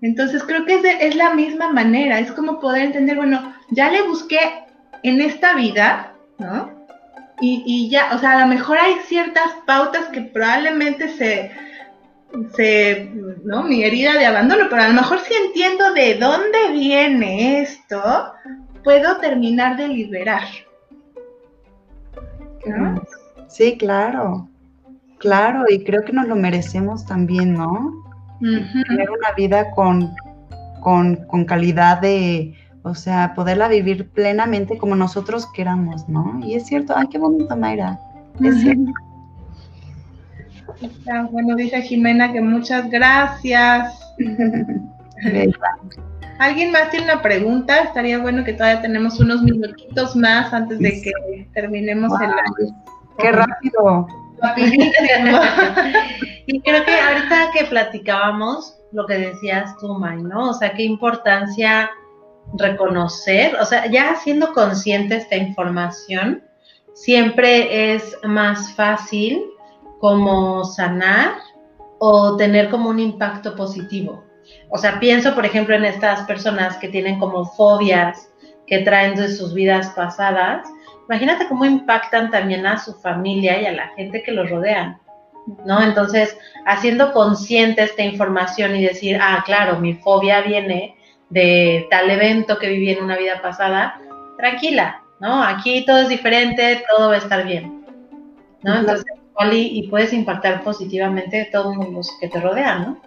[0.00, 4.00] Entonces creo que es, es la misma manera, es como poder entender, bueno, ya le
[4.02, 4.40] busqué
[5.02, 6.77] en esta vida, ¿no?
[7.40, 11.52] Y, ya, o sea, a lo mejor hay ciertas pautas que probablemente se,
[12.54, 13.10] se,
[13.44, 13.62] ¿no?
[13.62, 18.32] Mi herida de abandono, pero a lo mejor si entiendo de dónde viene esto,
[18.82, 20.42] puedo terminar de liberar.
[23.48, 24.48] Sí, claro,
[25.18, 28.04] claro, y creo que nos lo merecemos también, ¿no?
[28.40, 30.14] Tener una vida con,
[30.80, 32.54] con, con calidad de,
[32.88, 36.40] o sea, poderla vivir plenamente como nosotros queramos, ¿no?
[36.42, 37.98] Y es cierto, ay, qué bonito, Mayra.
[38.42, 38.92] Es cierto.
[41.30, 44.00] bueno, dice Jimena que muchas gracias.
[46.38, 47.80] ¿Alguien más tiene una pregunta?
[47.80, 51.10] Estaría bueno que todavía tenemos unos minutitos más antes de que
[51.52, 52.72] terminemos el el...
[53.18, 54.06] ¡Qué rápido!
[56.46, 60.50] y creo que ahorita que platicábamos, lo que decías tú, May, ¿no?
[60.50, 61.90] O sea, qué importancia
[62.54, 66.42] reconocer, o sea, ya siendo consciente esta información,
[66.94, 69.44] siempre es más fácil
[70.00, 71.34] como sanar
[71.98, 74.24] o tener como un impacto positivo.
[74.70, 78.30] O sea, pienso, por ejemplo, en estas personas que tienen como fobias
[78.66, 80.68] que traen de sus vidas pasadas.
[81.08, 84.98] Imagínate cómo impactan también a su familia y a la gente que los rodean,
[85.64, 85.82] ¿no?
[85.82, 86.36] Entonces,
[86.66, 90.97] haciendo consciente esta información y decir, ah, claro, mi fobia viene
[91.30, 94.00] de tal evento que viví en una vida pasada,
[94.36, 95.42] tranquila, ¿no?
[95.42, 97.84] Aquí todo es diferente, todo va a estar bien,
[98.62, 98.76] ¿no?
[98.76, 99.04] Entonces,
[99.52, 103.00] y, y puedes impactar positivamente a todos los que te rodean, ¿no?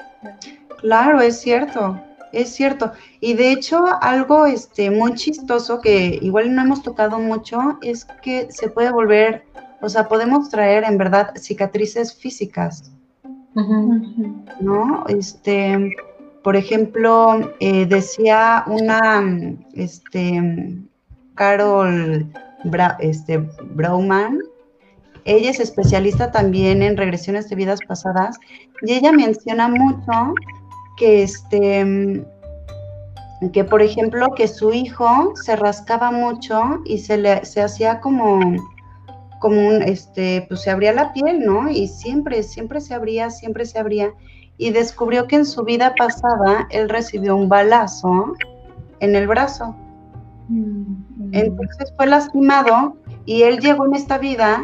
[0.80, 2.00] Claro, es cierto,
[2.32, 2.92] es cierto.
[3.20, 8.52] Y de hecho, algo este, muy chistoso que igual no hemos tocado mucho es que
[8.52, 9.44] se puede volver,
[9.82, 12.92] o sea, podemos traer en verdad cicatrices físicas.
[14.62, 15.04] ¿No?
[15.10, 15.94] Este,
[16.44, 19.24] por ejemplo, eh, decía una,
[19.74, 20.76] este,
[21.36, 22.28] Carol
[23.00, 23.38] este,
[23.76, 24.40] Brauman,
[25.26, 28.40] ella es especialista también en regresiones de vidas pasadas
[28.82, 30.34] y ella menciona mucho
[30.98, 32.26] que, este,
[33.54, 38.40] que por ejemplo, que su hijo se rascaba mucho y se le se hacía como,
[39.40, 41.70] como un, este, pues se abría la piel, ¿no?
[41.70, 44.14] Y siempre, siempre se abría, siempre se abría
[44.58, 48.34] y descubrió que en su vida pasada él recibió un balazo
[49.00, 49.76] en el brazo.
[50.50, 51.32] Mm.
[51.34, 52.96] Entonces fue lastimado
[53.26, 54.62] y él llegó en esta vida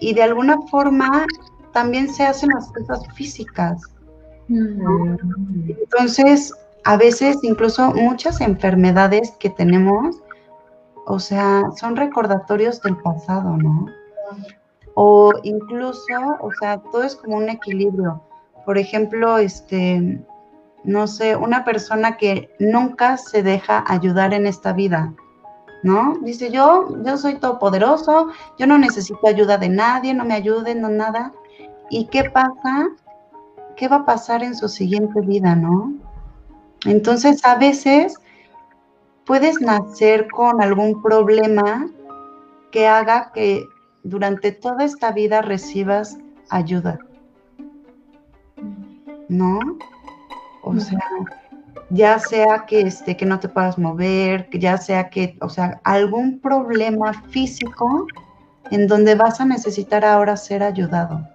[0.00, 1.26] y de alguna forma
[1.72, 3.82] también se hacen las cosas físicas.
[4.48, 5.16] Mm.
[5.68, 6.52] Entonces,
[6.84, 10.22] a veces incluso muchas enfermedades que tenemos
[11.06, 13.86] o sea, son recordatorios del pasado, ¿no?
[14.94, 18.22] O incluso, o sea, todo es como un equilibrio.
[18.64, 20.20] Por ejemplo, este,
[20.84, 25.12] no sé, una persona que nunca se deja ayudar en esta vida,
[25.82, 26.14] ¿no?
[26.22, 30.88] Dice, yo, yo soy todopoderoso, yo no necesito ayuda de nadie, no me ayuden, no
[30.88, 31.32] nada.
[31.90, 32.88] ¿Y qué pasa?
[33.76, 35.92] ¿Qué va a pasar en su siguiente vida, no?
[36.86, 38.16] Entonces, a veces
[39.24, 41.88] puedes nacer con algún problema
[42.70, 43.64] que haga que
[44.02, 46.18] durante toda esta vida recibas
[46.50, 46.98] ayuda.
[49.34, 49.58] ¿No?
[50.62, 51.00] O sea,
[51.90, 56.40] ya sea que este que no te puedas mover, ya sea que, o sea, algún
[56.40, 58.06] problema físico
[58.70, 61.26] en donde vas a necesitar ahora ser ayudado.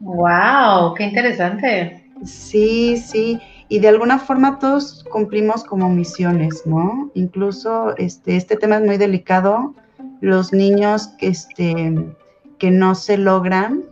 [0.00, 2.10] Wow, qué interesante.
[2.24, 7.10] Sí, sí y de alguna forma todos cumplimos como misiones, ¿no?
[7.14, 9.74] Incluso este, este tema es muy delicado,
[10.20, 12.14] los niños que, este,
[12.58, 13.82] que no se logran,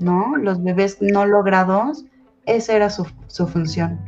[0.00, 0.36] ¿no?
[0.36, 2.04] Los bebés no logrados,
[2.46, 4.00] esa era su, su función,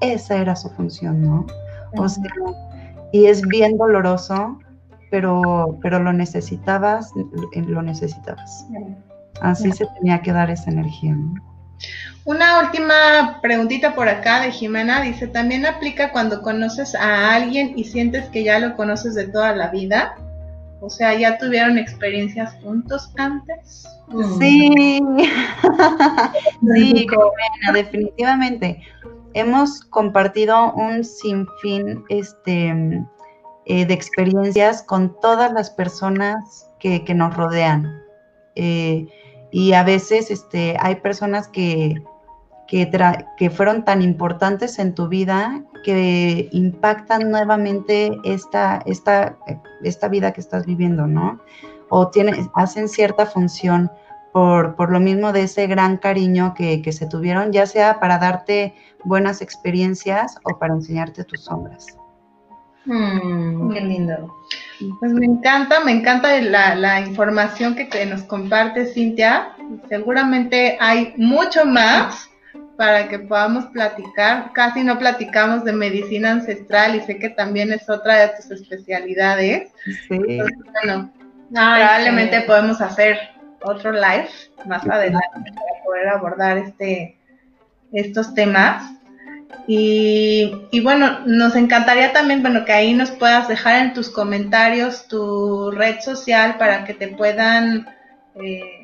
[0.00, 1.46] esa era su función, ¿no?
[1.96, 2.30] O sea,
[3.12, 4.58] y es bien doloroso,
[5.10, 7.12] pero, pero lo necesitabas,
[7.54, 8.66] lo necesitabas.
[9.40, 11.34] Así se tenía que dar esa energía, ¿no?
[12.24, 15.00] Una última preguntita por acá de Jimena.
[15.00, 19.54] Dice, ¿también aplica cuando conoces a alguien y sientes que ya lo conoces de toda
[19.56, 20.14] la vida?
[20.80, 23.86] O sea, ¿ya tuvieron experiencias juntos antes?
[24.38, 25.00] Sí,
[26.74, 27.06] sí,
[27.72, 28.80] definitivamente.
[29.34, 33.04] Hemos compartido un sinfín este,
[33.66, 38.02] eh, de experiencias con todas las personas que, nos rodean.
[38.54, 39.06] Eh,
[39.50, 42.02] y a veces este, hay personas que,
[42.68, 49.38] que, fueron tan importantes en tu vida que impactan nuevamente esta, esta,
[49.82, 51.40] esta vida que estás viviendo, ¿no?
[51.88, 53.90] O tienen, hacen cierta función
[54.34, 58.18] por, por, lo mismo de ese gran cariño que, que, se tuvieron, ya sea para
[58.18, 61.86] darte buenas experiencias o para enseñarte tus sombras.
[62.84, 64.36] Mm, qué lindo.
[65.00, 69.52] Pues me encanta, me encanta la, la información que, que, nos comparte Cintia.
[69.88, 72.28] Seguramente hay mucho más
[72.78, 74.52] para que podamos platicar.
[74.52, 79.72] Casi no platicamos de medicina ancestral y sé que también es otra de tus especialidades.
[80.06, 80.38] Sí.
[80.84, 81.12] bueno,
[81.50, 83.18] probablemente podemos hacer
[83.62, 84.28] otro live
[84.64, 85.26] más adelante
[85.56, 87.18] para poder abordar este
[87.92, 88.92] estos temas.
[89.66, 95.08] Y, y, bueno, nos encantaría también, bueno, que ahí nos puedas dejar en tus comentarios
[95.08, 97.88] tu red social para que te puedan
[98.36, 98.77] eh,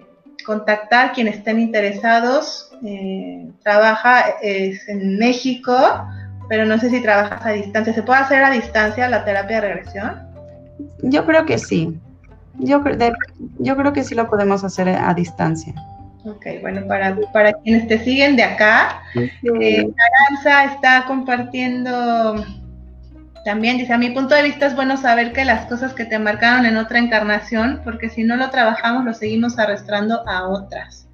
[0.45, 2.71] contactar quienes estén interesados.
[2.85, 5.75] Eh, trabaja en México,
[6.49, 7.93] pero no sé si trabajas a distancia.
[7.95, 10.23] ¿Se puede hacer a distancia la terapia de regresión?
[11.03, 11.99] Yo creo que sí.
[12.59, 12.83] Yo,
[13.59, 15.75] yo creo que sí lo podemos hacer a distancia.
[16.25, 19.87] Ok, bueno, para, para quienes te siguen de acá, eh,
[20.31, 22.43] Aranza está compartiendo
[23.45, 26.19] también dice, a mi punto de vista es bueno saber que las cosas que te
[26.19, 31.09] marcaron en otra encarnación, porque si no lo trabajamos, lo seguimos arrastrando a otras.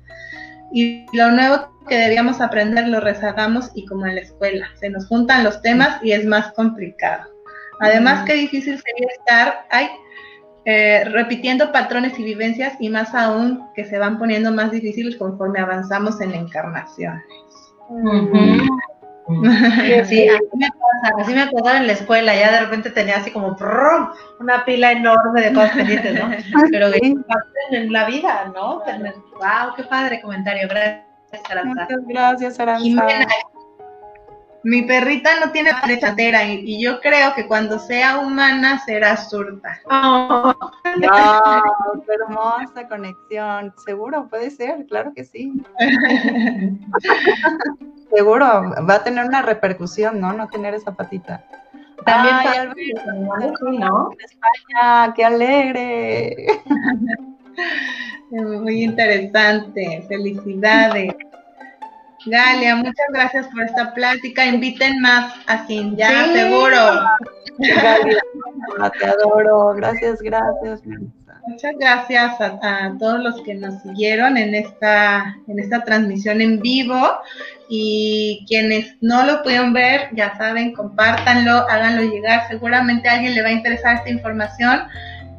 [0.72, 5.09] Y lo nuevo que debíamos aprender lo rezagamos y como en la escuela, se nos
[5.09, 7.24] juntan los temas y es más complicado.
[7.81, 9.89] Además, qué difícil sería estar ay,
[10.66, 15.59] eh, repitiendo patrones y vivencias y más aún que se van poniendo más difíciles conforme
[15.59, 17.24] avanzamos en encarnaciones.
[20.07, 23.31] Sí, así me pasa, así me pasaba en la escuela, ya de repente tenía así
[23.31, 23.57] como
[24.41, 26.31] una pila enorme de cosas pendientes, ¿no?
[26.70, 26.89] Pero
[27.70, 28.78] en la vida, ¿no?
[28.78, 31.05] Wow, qué padre comentario, gracias
[31.51, 31.87] Aranza.
[31.89, 33.26] Muchas gracias Aranza.
[34.62, 39.80] Mi perrita no tiene chatera y, y, yo creo que cuando sea humana será surta.
[39.90, 40.54] Oh.
[41.00, 43.72] qué hermosa conexión.
[43.84, 45.52] Seguro, puede ser, claro que sí.
[48.14, 48.46] Seguro,
[48.88, 50.32] va a tener una repercusión, ¿no?
[50.32, 51.44] No tener esa patita.
[52.04, 52.68] También Ay,
[53.78, 54.11] ¿no?
[54.18, 56.46] España, qué alegre.
[58.30, 61.14] Muy interesante, felicidades.
[62.26, 64.46] Galia, muchas gracias por esta plática.
[64.46, 66.76] Inviten más a ya seguro.
[67.58, 68.20] Galia,
[68.98, 69.74] te adoro.
[69.74, 70.82] Gracias, gracias.
[71.46, 77.00] Muchas gracias a, todos los que nos siguieron en esta, en esta transmisión en vivo
[77.68, 83.42] y quienes no lo pudieron ver, ya saben, compártanlo, háganlo llegar, seguramente a alguien le
[83.42, 84.82] va a interesar esta información.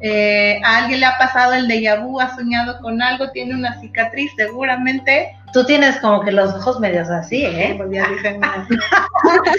[0.02, 3.80] Eh, a alguien le ha pasado el déjà vu, ha soñado con algo, tiene una
[3.80, 5.36] cicatriz, seguramente.
[5.52, 7.74] Tú tienes como que los ojos medios así, ¿eh?
[7.76, 8.40] Pues ya dije,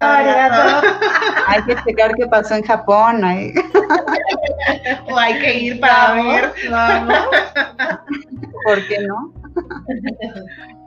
[0.00, 0.86] arigato.
[1.48, 3.24] Hay que checar qué pasó en Japón.
[3.24, 3.52] ¿eh?
[5.10, 6.52] o hay que ir para Vamos, ver.
[6.70, 7.18] vamos.
[8.64, 9.32] ¿Por qué no?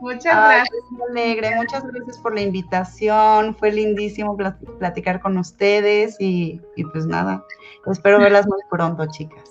[0.02, 1.10] Muchas Ay, gracias.
[1.10, 1.56] alegre.
[1.56, 3.56] Muchas gracias por la invitación.
[3.56, 7.44] Fue lindísimo plat- platicar con ustedes y, y pues nada,
[7.92, 9.50] espero verlas muy pronto, chicas.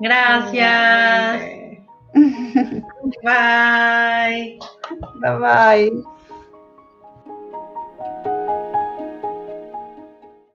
[0.00, 1.42] Gracias.
[3.22, 4.58] Bye.
[5.20, 6.19] Bye bye.